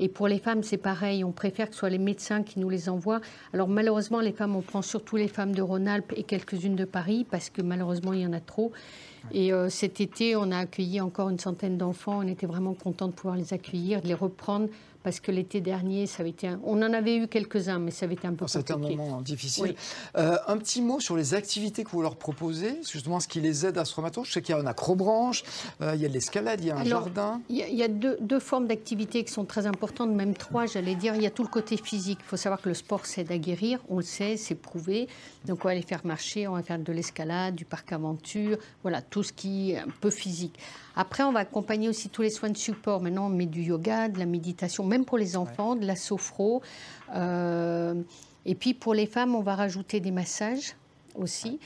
Et 0.00 0.08
pour 0.08 0.28
les 0.28 0.38
femmes, 0.38 0.62
c'est 0.62 0.78
pareil, 0.78 1.22
on 1.24 1.32
préfère 1.32 1.68
que 1.68 1.74
ce 1.74 1.80
soit 1.80 1.90
les 1.90 1.98
médecins 1.98 2.42
qui 2.42 2.58
nous 2.58 2.68
les 2.68 2.88
envoient. 2.88 3.20
Alors 3.52 3.68
malheureusement, 3.68 4.20
les 4.20 4.32
femmes, 4.32 4.56
on 4.56 4.62
prend 4.62 4.82
surtout 4.82 5.16
les 5.16 5.28
femmes 5.28 5.54
de 5.54 5.62
Rhône-Alpes 5.62 6.12
et 6.16 6.24
quelques-unes 6.24 6.76
de 6.76 6.84
Paris, 6.84 7.26
parce 7.30 7.50
que 7.50 7.62
malheureusement, 7.62 8.12
il 8.12 8.20
y 8.20 8.26
en 8.26 8.32
a 8.32 8.40
trop. 8.40 8.72
Et 9.30 9.52
euh, 9.52 9.68
cet 9.68 10.00
été, 10.00 10.34
on 10.34 10.50
a 10.50 10.58
accueilli 10.58 11.00
encore 11.00 11.28
une 11.28 11.38
centaine 11.38 11.78
d'enfants. 11.78 12.18
On 12.18 12.26
était 12.26 12.46
vraiment 12.46 12.74
contents 12.74 13.06
de 13.06 13.12
pouvoir 13.12 13.36
les 13.36 13.52
accueillir, 13.54 14.00
de 14.00 14.08
les 14.08 14.14
reprendre 14.14 14.68
parce 15.02 15.20
que 15.20 15.30
l'été 15.30 15.60
dernier, 15.60 16.06
ça 16.06 16.20
avait 16.20 16.30
été 16.30 16.50
on 16.64 16.82
en 16.82 16.92
avait 16.92 17.16
eu 17.16 17.28
quelques-uns, 17.28 17.78
mais 17.78 17.90
ça 17.90 18.04
avait 18.06 18.14
été 18.14 18.26
un 18.26 18.32
peu 18.34 18.46
compliqué. 18.46 18.58
C'était 18.58 18.72
un 18.72 18.96
moment 18.96 19.20
difficile. 19.20 19.74
Euh, 20.16 20.36
un 20.46 20.56
petit 20.58 20.82
mot 20.82 21.00
sur 21.00 21.16
les 21.16 21.34
activités 21.34 21.84
que 21.84 21.90
vous 21.90 22.02
leur 22.02 22.16
proposez, 22.16 22.80
justement 22.90 23.20
ce 23.20 23.28
qui 23.28 23.40
les 23.40 23.66
aide 23.66 23.78
à 23.78 23.84
se 23.84 23.94
remettre. 23.94 24.24
Je 24.24 24.32
sais 24.32 24.42
qu'il 24.42 24.54
y 24.54 24.58
a 24.58 24.60
un 24.60 24.66
acrobranche, 24.66 25.42
euh, 25.80 25.94
il 25.94 26.00
y 26.00 26.04
a 26.04 26.08
de 26.08 26.14
l'escalade, 26.14 26.60
il 26.60 26.68
y 26.68 26.70
a 26.70 26.76
un 26.76 26.84
jardin. 26.84 27.40
Il 27.48 27.56
y 27.56 27.82
a, 27.82 27.88
deux, 27.88 28.16
deux, 28.20 28.40
formes 28.40 28.66
d'activités 28.66 29.24
qui 29.24 29.32
sont 29.32 29.44
très 29.44 29.66
importantes, 29.66 30.10
même 30.10 30.34
trois, 30.34 30.66
j'allais 30.66 30.94
dire. 30.94 31.14
Il 31.14 31.22
y 31.22 31.26
a 31.26 31.30
tout 31.30 31.42
le 31.42 31.48
côté 31.48 31.76
physique. 31.76 32.18
Il 32.22 32.26
faut 32.26 32.36
savoir 32.36 32.60
que 32.60 32.68
le 32.68 32.74
sport, 32.74 33.06
c'est 33.06 33.30
à 33.30 33.38
guérir. 33.38 33.80
On 33.88 33.96
le 33.96 34.02
sait, 34.02 34.36
c'est 34.36 34.54
prouvé. 34.54 35.08
Donc 35.44 35.64
on 35.64 35.68
va 35.68 35.72
aller 35.72 35.82
faire 35.82 36.04
marcher, 36.04 36.46
on 36.46 36.52
va 36.52 36.62
faire 36.62 36.78
de 36.78 36.92
l'escalade, 36.92 37.54
du 37.54 37.64
parc 37.64 37.92
aventure, 37.92 38.58
voilà, 38.82 39.02
tout 39.02 39.22
ce 39.22 39.32
qui 39.32 39.72
est 39.72 39.78
un 39.78 39.88
peu 40.00 40.10
physique. 40.10 40.58
Après, 40.96 41.22
on 41.22 41.32
va 41.32 41.40
accompagner 41.40 41.88
aussi 41.88 42.08
tous 42.08 42.22
les 42.22 42.30
soins 42.30 42.50
de 42.50 42.56
support. 42.56 43.00
Maintenant, 43.00 43.26
on 43.26 43.30
met 43.30 43.46
du 43.46 43.62
yoga, 43.62 44.08
de 44.08 44.18
la 44.18 44.26
méditation, 44.26 44.84
même 44.84 45.04
pour 45.04 45.18
les 45.18 45.36
enfants, 45.36 45.76
de 45.76 45.86
la 45.86 45.96
sophro. 45.96 46.62
Euh, 47.14 47.94
et 48.44 48.54
puis 48.54 48.74
pour 48.74 48.94
les 48.94 49.06
femmes, 49.06 49.34
on 49.34 49.40
va 49.40 49.54
rajouter 49.54 50.00
des 50.00 50.10
massages 50.10 50.74
aussi. 51.14 51.58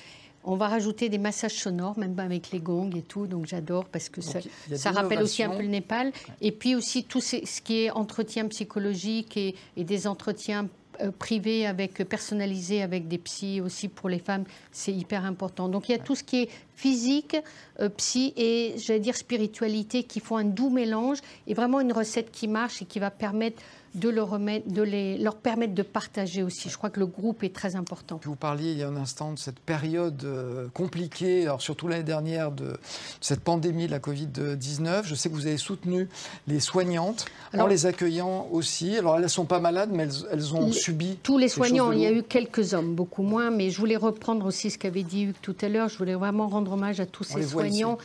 On 0.44 0.54
va 0.54 0.68
rajouter 0.68 1.08
des 1.08 1.18
massages 1.18 1.54
sonores, 1.54 1.98
même 1.98 2.16
avec 2.20 2.52
les 2.52 2.60
gongs 2.60 2.90
et 2.94 3.02
tout. 3.02 3.26
Donc 3.26 3.46
j'adore 3.46 3.86
parce 3.86 4.08
que 4.08 4.20
ça, 4.20 4.38
ça 4.74 4.92
rappelle 4.92 5.20
aussi 5.20 5.42
un 5.42 5.50
peu 5.50 5.62
le 5.62 5.68
Népal. 5.68 6.12
Et 6.40 6.52
puis 6.52 6.76
aussi 6.76 7.02
tout 7.02 7.20
ce 7.20 7.60
qui 7.60 7.84
est 7.84 7.90
entretien 7.90 8.46
psychologique 8.46 9.36
et, 9.36 9.56
et 9.76 9.82
des 9.82 10.06
entretiens 10.06 10.68
euh, 11.00 11.10
privé 11.10 11.66
avec 11.66 11.94
personnalisé 12.08 12.80
avec 12.80 13.08
des 13.08 13.18
psys 13.18 13.60
aussi 13.60 13.88
pour 13.88 14.08
les 14.08 14.18
femmes, 14.18 14.44
c'est 14.72 14.92
hyper 14.92 15.24
important. 15.24 15.68
Donc 15.68 15.88
il 15.88 15.92
y 15.92 15.94
a 15.94 15.98
tout 15.98 16.14
ce 16.14 16.22
qui 16.22 16.42
est 16.42 16.48
physique, 16.76 17.36
euh, 17.80 17.88
psy 17.88 18.32
et 18.36 18.74
j'allais 18.76 19.00
dire 19.00 19.16
spiritualité 19.16 20.04
qui 20.04 20.20
font 20.20 20.36
un 20.36 20.44
doux 20.44 20.70
mélange 20.70 21.18
et 21.46 21.54
vraiment 21.54 21.80
une 21.80 21.92
recette 21.92 22.30
qui 22.30 22.48
marche 22.48 22.82
et 22.82 22.84
qui 22.84 22.98
va 22.98 23.10
permettre 23.10 23.62
de, 23.96 24.08
leur, 24.10 24.28
remettre, 24.28 24.70
de 24.70 24.82
les, 24.82 25.18
leur 25.18 25.36
permettre 25.36 25.74
de 25.74 25.82
partager 25.82 26.42
aussi. 26.42 26.68
Je 26.68 26.76
crois 26.76 26.90
que 26.90 27.00
le 27.00 27.06
groupe 27.06 27.42
est 27.42 27.54
très 27.54 27.76
important. 27.76 28.20
Vous 28.24 28.36
parliez 28.36 28.72
il 28.72 28.78
y 28.78 28.82
a 28.82 28.88
un 28.88 28.96
instant 28.96 29.32
de 29.32 29.38
cette 29.38 29.58
période 29.58 30.22
euh, 30.24 30.68
compliquée, 30.74 31.42
alors 31.42 31.62
surtout 31.62 31.88
l'année 31.88 32.02
dernière, 32.02 32.52
de, 32.52 32.78
cette 33.20 33.40
pandémie 33.40 33.86
de 33.86 33.92
la 33.92 33.98
Covid-19. 33.98 35.04
Je 35.04 35.14
sais 35.14 35.30
que 35.30 35.34
vous 35.34 35.46
avez 35.46 35.56
soutenu 35.56 36.08
les 36.46 36.60
soignantes 36.60 37.24
en 37.56 37.66
les 37.66 37.86
accueillant 37.86 38.48
aussi. 38.52 38.98
Alors 38.98 39.16
elles 39.16 39.22
ne 39.22 39.28
sont 39.28 39.46
pas 39.46 39.60
malades, 39.60 39.90
mais 39.92 40.08
elles, 40.30 40.54
ont 40.54 40.70
subi. 40.72 41.18
Tous 41.22 41.38
les 41.38 41.48
soignants, 41.48 41.92
il 41.92 42.00
y 42.00 42.06
a 42.06 42.12
eu 42.12 42.22
quelques 42.22 42.74
hommes, 42.74 42.94
beaucoup 42.94 43.22
moins, 43.22 43.50
mais 43.50 43.70
je 43.70 43.78
voulais 43.78 43.96
reprendre 43.96 44.44
aussi 44.46 44.70
ce 44.70 44.78
qu'avait 44.78 45.02
dit 45.02 45.24
Hugues 45.24 45.36
tout 45.40 45.56
à 45.62 45.68
l'heure. 45.68 45.88
Je 45.88 45.96
voulais 45.96 46.14
vraiment 46.14 46.48
rendre 46.48 46.65
hommage 46.72 47.00
à 47.00 47.06
tous 47.06 47.24
ces 47.24 47.42
soignants. 47.42 47.98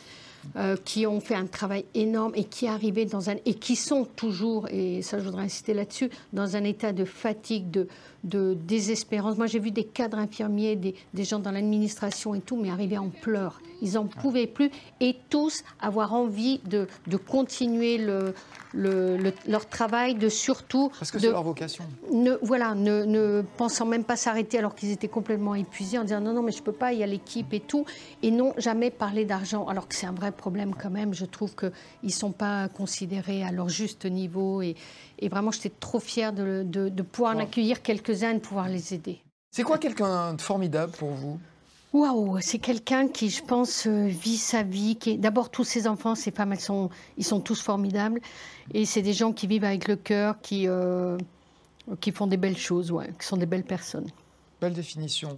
Euh, 0.55 0.75
qui 0.83 1.05
ont 1.05 1.19
fait 1.19 1.35
un 1.35 1.45
travail 1.45 1.85
énorme 1.93 2.33
et 2.35 2.45
qui 2.45 2.67
arrivaient 2.67 3.05
dans 3.05 3.29
un 3.29 3.35
et 3.45 3.53
qui 3.53 3.75
sont 3.75 4.05
toujours 4.05 4.67
et 4.69 5.03
ça 5.03 5.19
je 5.19 5.23
voudrais 5.23 5.43
insister 5.43 5.75
là-dessus 5.75 6.09
dans 6.33 6.55
un 6.55 6.63
état 6.63 6.93
de 6.93 7.05
fatigue, 7.05 7.69
de, 7.69 7.87
de 8.23 8.55
désespérance. 8.55 9.37
Moi 9.37 9.45
j'ai 9.45 9.59
vu 9.59 9.69
des 9.69 9.83
cadres 9.83 10.17
infirmiers, 10.17 10.75
des, 10.75 10.95
des 11.13 11.23
gens 11.25 11.37
dans 11.37 11.51
l'administration 11.51 12.33
et 12.33 12.41
tout, 12.41 12.57
mais 12.57 12.71
arriver 12.71 12.97
en 12.97 13.09
pleurs. 13.09 13.61
Ils 13.83 13.93
n'en 13.93 14.07
pouvaient 14.07 14.47
plus 14.47 14.71
et 14.99 15.15
tous 15.29 15.63
avoir 15.79 16.13
envie 16.13 16.59
de, 16.65 16.87
de 17.05 17.17
continuer 17.17 17.97
le, 17.97 18.33
leur 18.73 19.67
travail, 19.69 20.15
de 20.15 20.29
surtout. 20.29 20.91
Parce 20.99 21.11
que 21.11 21.19
c'est 21.19 21.31
leur 21.31 21.43
vocation. 21.43 21.83
Ne, 22.11 22.37
voilà, 22.41 22.75
ne, 22.75 23.05
ne 23.05 23.43
pensant 23.57 23.85
même 23.85 24.03
pas 24.03 24.15
s'arrêter 24.15 24.59
alors 24.59 24.75
qu'ils 24.75 24.91
étaient 24.91 25.07
complètement 25.07 25.55
épuisés, 25.55 25.97
en 25.97 26.03
disant 26.03 26.21
non, 26.21 26.33
non, 26.33 26.43
mais 26.43 26.51
je 26.51 26.61
peux 26.61 26.71
pas, 26.71 26.93
il 26.93 26.99
y 26.99 27.03
a 27.03 27.07
l'équipe 27.07 27.53
et 27.53 27.59
tout. 27.59 27.85
Et 28.21 28.31
non, 28.31 28.53
jamais 28.57 28.91
parler 28.91 29.25
d'argent, 29.25 29.65
alors 29.67 29.87
que 29.87 29.95
c'est 29.95 30.05
un 30.05 30.13
vrai 30.13 30.30
problème 30.31 30.73
quand 30.75 30.89
même. 30.89 31.13
Je 31.13 31.25
trouve 31.25 31.55
qu'ils 31.55 31.71
ne 32.03 32.09
sont 32.09 32.31
pas 32.31 32.67
considérés 32.69 33.43
à 33.43 33.51
leur 33.51 33.69
juste 33.69 34.05
niveau. 34.05 34.61
Et, 34.61 34.75
et 35.19 35.29
vraiment, 35.29 35.51
j'étais 35.51 35.71
trop 35.79 35.99
fière 35.99 36.33
de, 36.33 36.63
de, 36.63 37.01
pouvoir 37.03 37.35
en 37.35 37.39
accueillir 37.39 37.81
quelques-uns 37.81 38.31
et 38.31 38.35
de 38.35 38.39
pouvoir 38.39 38.67
les 38.67 38.93
aider. 38.93 39.21
C'est 39.51 39.63
quoi 39.63 39.77
quelqu'un 39.77 40.33
de 40.33 40.41
formidable 40.41 40.93
pour 40.93 41.11
vous? 41.11 41.39
Waouh, 41.93 42.39
c'est 42.39 42.59
quelqu'un 42.59 43.09
qui, 43.09 43.29
je 43.29 43.43
pense, 43.43 43.85
euh, 43.85 44.07
vit 44.07 44.37
sa 44.37 44.63
vie. 44.63 44.95
Qui 44.95 45.17
D'abord, 45.17 45.49
tous 45.49 45.65
ses 45.65 45.87
enfants, 45.87 46.15
ses 46.15 46.31
femmes, 46.31 46.53
elles 46.53 46.61
sont, 46.61 46.89
ils 47.17 47.25
sont 47.25 47.41
tous 47.41 47.61
formidables. 47.61 48.21
Et 48.73 48.85
c'est 48.85 49.01
des 49.01 49.11
gens 49.11 49.33
qui 49.33 49.45
vivent 49.45 49.65
avec 49.65 49.89
le 49.89 49.97
cœur, 49.97 50.39
qui, 50.41 50.69
euh, 50.69 51.17
qui 51.99 52.13
font 52.13 52.27
des 52.27 52.37
belles 52.37 52.57
choses, 52.57 52.91
ouais, 52.91 53.13
qui 53.19 53.27
sont 53.27 53.35
des 53.35 53.45
belles 53.45 53.65
personnes. 53.65 54.07
Belle 54.61 54.73
définition. 54.73 55.37